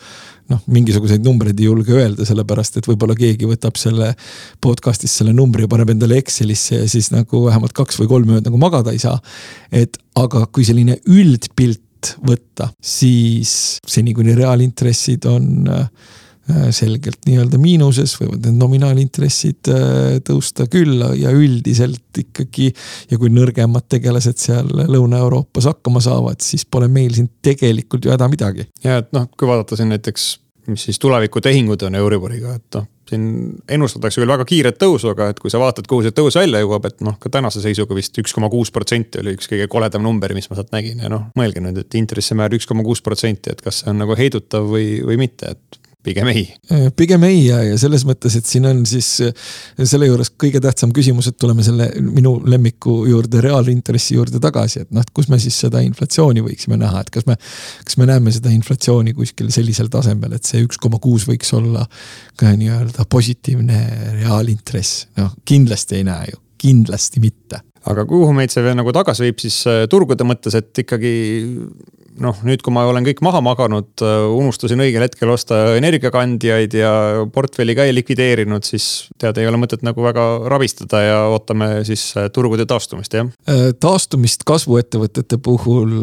noh, 0.51 0.63
mingisuguseid 0.71 1.25
numbreid 1.25 1.59
ei 1.61 1.69
julge 1.69 1.95
öelda, 1.97 2.27
sellepärast 2.29 2.81
et 2.81 2.89
võib-olla 2.91 3.17
keegi 3.19 3.49
võtab 3.49 3.79
selle 3.81 4.13
podcast'is 4.65 5.15
selle 5.21 5.35
numbri 5.37 5.67
ja 5.67 5.73
paneb 5.73 5.95
endale 5.95 6.19
Excelisse 6.21 6.83
ja 6.83 6.89
siis 6.91 7.11
nagu 7.15 7.45
vähemalt 7.47 7.75
kaks 7.77 8.01
või 8.03 8.11
kolm 8.11 8.35
ööd 8.37 8.49
nagu 8.49 8.61
magada 8.61 8.95
ei 8.95 9.03
saa. 9.03 9.19
et 9.73 9.99
aga 10.19 10.47
kui 10.53 10.67
selline 10.67 10.99
üldpilt 11.09 12.15
võtta, 12.27 12.71
siis 12.81 13.79
seni 13.87 14.15
kuni 14.17 14.35
reaalintressid 14.39 15.27
on 15.29 15.69
äh, 15.69 15.87
selgelt 16.75 17.27
nii-öelda 17.29 17.59
miinuses, 17.61 18.17
võivad 18.21 18.47
need 18.47 18.59
nominaalintressid 18.59 19.71
äh, 19.71 20.19
tõusta 20.27 20.67
küll 20.71 21.03
ja 21.21 21.33
üldiselt 21.37 22.21
ikkagi. 22.23 22.71
ja 23.11 23.19
kui 23.21 23.31
nõrgemad 23.33 23.87
tegelased 23.89 24.41
seal 24.41 24.71
Lõuna-Euroopas 24.71 25.69
hakkama 25.71 26.03
saavad, 26.05 26.41
siis 26.45 26.67
pole 26.67 26.89
meil 26.89 27.15
siin 27.15 27.31
tegelikult 27.43 28.05
ju 28.05 28.15
häda 28.15 28.31
midagi. 28.33 28.67
ja 28.85 29.01
et 29.05 29.13
noh, 29.17 29.29
kui 29.37 29.49
vaadata 29.51 29.79
siin 29.79 29.93
näiteks, 29.95 30.31
mis 30.71 30.89
siis 30.89 30.99
tulevikutehingud 31.03 31.87
on 31.87 32.01
Euriboriga, 32.01 32.57
et 32.59 32.81
noh 32.81 32.89
siin 33.11 33.25
ennustatakse 33.71 34.23
küll 34.23 34.31
väga 34.31 34.45
kiiret 34.47 34.79
tõusu, 34.81 35.11
aga 35.11 35.31
et 35.33 35.41
kui 35.43 35.51
sa 35.53 35.59
vaatad, 35.59 35.89
kuhu 35.91 36.05
see 36.05 36.15
tõus 36.15 36.37
välja 36.39 36.63
jõuab, 36.63 36.87
et 36.87 37.03
noh, 37.07 37.17
ka 37.19 37.33
tänase 37.33 37.63
seisuga 37.65 37.97
vist 37.97 38.17
üks 38.23 38.35
koma 38.37 38.51
kuus 38.53 38.71
protsenti 38.75 39.19
oli 39.23 39.35
üks 39.35 39.51
kõige 39.51 39.67
koledam 39.73 40.05
number, 40.07 40.35
mis 40.37 40.47
ma 40.51 40.59
sealt 40.59 40.71
nägin 40.75 41.03
ja 41.03 41.11
noh, 41.13 41.29
mõelge 41.39 41.63
nüüd, 41.65 41.81
et 41.83 41.99
intressimäär 41.99 42.55
üks 42.57 42.69
koma 42.71 42.87
kuus 42.87 43.03
protsenti, 43.05 43.55
et 43.55 43.63
kas 43.65 43.83
see 43.83 43.91
on 43.93 43.99
nagu 44.05 44.17
heidutav 44.19 44.69
või, 44.71 45.01
või 45.07 45.19
mitte, 45.25 45.57
et 45.57 45.80
pigem 46.07 46.31
ei. 46.33 46.45
Äh, 46.73 46.89
pigem 46.97 47.25
ei 47.29 47.43
ja, 47.45 47.61
ja 47.65 47.77
selles 47.81 48.05
mõttes, 48.09 48.37
et 48.39 48.49
siin 48.49 48.67
on 48.69 48.83
siis 48.89 49.09
äh, 49.27 49.47
selle 49.79 50.09
juures 50.09 50.33
kõige 50.41 50.63
tähtsam 50.63 50.95
küsimus, 50.97 51.29
et 51.31 51.39
tuleme 51.41 51.65
selle 51.67 51.91
minu 52.01 52.37
lemmiku 52.49 53.03
juurde, 53.11 53.43
reaalintressi 53.45 54.17
juurde 54.17 54.41
tagasi, 54.43 54.85
et 54.85 54.93
noh, 54.95 55.05
et 55.05 55.15
kus 55.17 55.31
me 55.33 55.41
siis 55.43 55.59
seda 55.67 55.83
inflatsiooni 55.85 56.45
võiksime 56.47 56.81
näha, 56.81 57.05
et 57.05 57.15
kas 57.15 57.29
me. 57.29 57.37
kas 57.85 57.97
me 58.01 58.09
näeme 58.09 58.33
seda 58.35 58.53
inflatsiooni 58.55 59.15
kuskil 59.17 59.51
sellisel 59.53 59.91
tasemel, 59.93 60.37
et 60.37 60.49
see 60.49 60.63
üks 60.65 60.81
koma 60.81 61.01
kuus 61.03 61.27
võiks 61.29 61.53
olla 61.57 61.87
ka 62.41 62.53
nii-öelda 62.57 63.07
positiivne 63.11 63.81
reaalintress, 64.21 65.09
noh 65.21 65.35
kindlasti 65.45 66.01
ei 66.01 66.07
näe 66.09 66.31
ju, 66.33 66.41
kindlasti 66.61 67.23
mitte 67.23 67.65
aga 67.89 68.05
kuhu 68.09 68.33
meid 68.37 68.53
see 68.53 68.65
veel 68.65 68.77
nagu 68.77 68.93
tagasi 68.93 69.25
viib 69.25 69.41
siis 69.41 69.63
äh, 69.69 69.85
turgude 69.91 70.27
mõttes, 70.29 70.57
et 70.59 70.83
ikkagi 70.83 71.13
noh, 72.19 72.41
nüüd, 72.47 72.63
kui 72.65 72.73
ma 72.75 72.83
olen 72.89 73.05
kõik 73.07 73.21
maha 73.25 73.41
maganud, 73.45 73.91
äh, 74.03 74.25
unustasin 74.35 74.83
õigel 74.83 75.05
hetkel 75.05 75.31
osta 75.33 75.61
energiakandjaid 75.79 76.75
ja 76.77 76.93
portfelli 77.33 77.77
ka 77.79 77.87
ei 77.87 77.95
likvideerinud, 77.95 78.67
siis 78.67 79.11
tead, 79.21 79.39
ei 79.39 79.49
ole 79.49 79.61
mõtet 79.61 79.85
nagu 79.87 80.03
väga 80.05 80.27
rabistada 80.51 81.03
ja 81.05 81.19
ootame 81.31 81.85
siis 81.89 82.09
äh, 82.19 82.31
turgude 82.35 82.67
taastumist, 82.71 83.15
jah? 83.17 83.31
Äh, 83.51 83.71
taastumist 83.81 84.45
kasvuettevõtete 84.49 85.39
puhul 85.43 86.01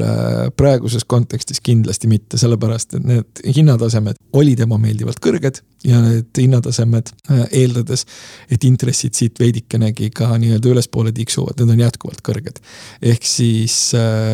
praeguses 0.57 1.05
kontekstis 1.09 1.61
kindlasti 1.63 2.09
mitte, 2.11 2.39
sellepärast 2.39 2.97
et 2.97 3.07
need 3.07 3.43
hinnatasemed 3.57 4.19
olid 4.37 4.61
ebameeldivalt 4.63 5.19
kõrged 5.23 5.61
ja 5.87 5.99
need 6.01 6.39
hinnatasemed 6.39 7.11
eeldades, 7.55 8.05
et 8.51 8.63
intressid 8.67 9.15
siit 9.17 9.39
veidikenegi 9.39 10.09
ka 10.15 10.29
nii-öelda 10.39 10.71
ülespoole 10.73 11.13
tiksuvad, 11.15 11.59
need 11.61 11.75
on 11.75 11.83
jätkuvalt 11.85 12.23
kõrged. 12.25 12.59
ehk 13.01 13.27
siis 13.27 13.75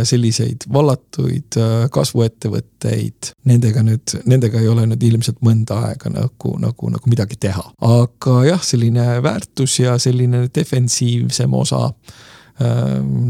selliseid 0.10 0.68
vallatuid 0.74 1.60
kasvuettevõtteid, 1.94 3.32
nendega 3.50 3.84
nüüd, 3.86 4.16
nendega 4.30 4.62
ei 4.62 4.70
ole 4.72 4.86
nüüd 4.90 5.04
ilmselt 5.10 5.42
mõnda 5.46 5.80
aega 5.90 6.12
nagu, 6.14 6.56
nagu, 6.62 6.92
nagu 6.94 7.12
midagi 7.12 7.40
teha. 7.48 7.64
aga 7.88 8.36
jah, 8.48 8.62
selline 8.64 9.18
väärtus 9.24 9.80
ja 9.80 9.98
selline 10.02 10.48
defensiivsem 10.56 11.54
osa 11.54 11.90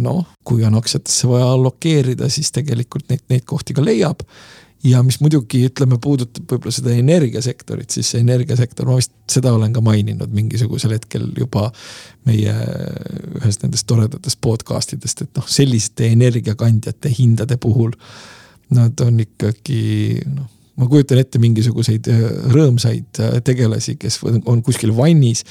noh, 0.03 0.25
kui 0.43 0.65
on 0.67 0.75
aktsiatesse 0.75 1.29
vaja 1.29 1.47
allokeerida, 1.53 2.27
siis 2.29 2.51
tegelikult 2.51 3.07
neid, 3.09 3.23
neid 3.31 3.45
kohti 3.47 3.73
ka 3.73 3.85
leiab 3.85 4.25
ja 4.83 5.03
mis 5.03 5.19
muidugi 5.23 5.63
ütleme, 5.69 5.97
puudutab 6.01 6.49
võib-olla 6.49 6.73
seda 6.75 6.93
energiasektorit, 6.95 7.93
siis 7.93 8.09
see 8.13 8.23
energiasektor, 8.23 8.87
ma 8.89 8.97
vist 8.99 9.13
seda 9.31 9.53
olen 9.55 9.73
ka 9.75 9.83
maininud 9.83 10.33
mingisugusel 10.35 10.95
hetkel 10.97 11.29
juba 11.37 11.69
meie 12.27 12.55
ühest 13.39 13.63
nendest 13.63 13.87
toredatest 13.89 14.41
podcast 14.43 14.95
idest, 14.97 15.23
et 15.23 15.39
noh, 15.39 15.47
selliste 15.47 16.09
energiakandjate 16.11 17.11
hindade 17.17 17.57
puhul. 17.61 17.95
Nad 18.73 18.99
on 19.05 19.19
ikkagi 19.21 20.23
noh 20.33 20.49
ma 20.79 20.87
kujutan 20.89 21.19
ette 21.21 21.39
mingisuguseid 21.41 22.07
äh, 22.09 22.21
rõõmsaid 22.53 23.19
äh, 23.21 23.35
tegelasi, 23.45 23.95
kes 24.01 24.19
on 24.25 24.63
kuskil 24.65 24.93
vannis. 24.97 25.43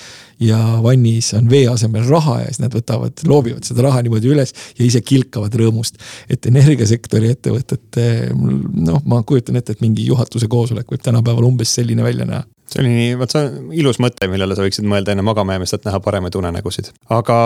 ja 0.43 0.59
vannis 0.83 1.33
on 1.39 1.51
vee 1.51 1.69
asemel 1.71 2.09
raha 2.09 2.41
ja 2.41 2.47
siis 2.51 2.63
nad 2.65 2.75
võtavad, 2.75 3.23
loobivad 3.31 3.63
seda 3.65 3.85
raha 3.87 4.03
niimoodi 4.03 4.33
üles 4.33 4.55
ja 4.79 4.85
ise 4.85 5.01
kilkavad 5.01 5.55
rõõmust. 5.55 6.01
et 6.29 6.47
energiasektori 6.47 7.31
ettevõtete, 7.37 8.09
noh, 8.35 9.03
ma 9.07 9.23
kujutan 9.23 9.57
ette, 9.57 9.77
et 9.77 9.85
mingi 9.85 10.07
juhatuse 10.09 10.51
koosolek 10.51 10.91
võib 10.91 11.05
tänapäeval 11.05 11.47
umbes 11.53 11.75
selline 11.75 12.03
välja 12.03 12.27
näha 12.27 12.45
see 12.73 12.83
oli 12.83 12.93
nii, 12.93 13.09
vot 13.21 13.33
see 13.33 13.43
on 13.47 13.73
ilus 13.77 14.01
mõte, 14.03 14.29
millele 14.31 14.57
sa 14.57 14.65
võiksid 14.65 14.87
mõelda 14.89 15.15
enne 15.15 15.25
magama 15.27 15.57
jäämist, 15.57 15.77
et 15.79 15.89
näha 15.89 16.01
paremaid 16.05 16.37
unenägusid. 16.39 16.93
aga 17.13 17.37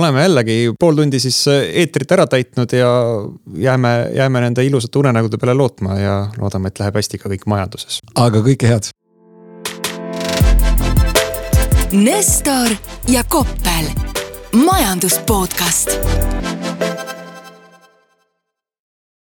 oleme 0.00 0.26
jällegi 0.26 0.58
pool 0.80 0.98
tundi 1.00 1.20
siis 1.22 1.40
eetrit 1.50 2.12
ära 2.16 2.26
täitnud 2.30 2.72
ja 2.76 2.90
jääme, 3.66 3.94
jääme 4.16 4.44
nende 4.46 4.64
ilusate 4.66 5.02
unenägude 5.02 5.40
peale 5.42 5.56
lootma 5.58 5.98
ja 6.00 6.20
loodame, 6.38 6.72
et 6.72 6.82
läheb 6.82 7.00
hästi 7.00 7.22
ka 7.22 7.32
kõik 7.32 7.48
majanduses. 7.50 8.00
aga 8.14 8.44
kõike 8.46 8.72
head. 8.72 8.92
Nestor 11.96 12.74
ja 13.08 13.22
Koppel, 13.30 13.92
majandus 14.52 15.20
podcast 15.26 15.94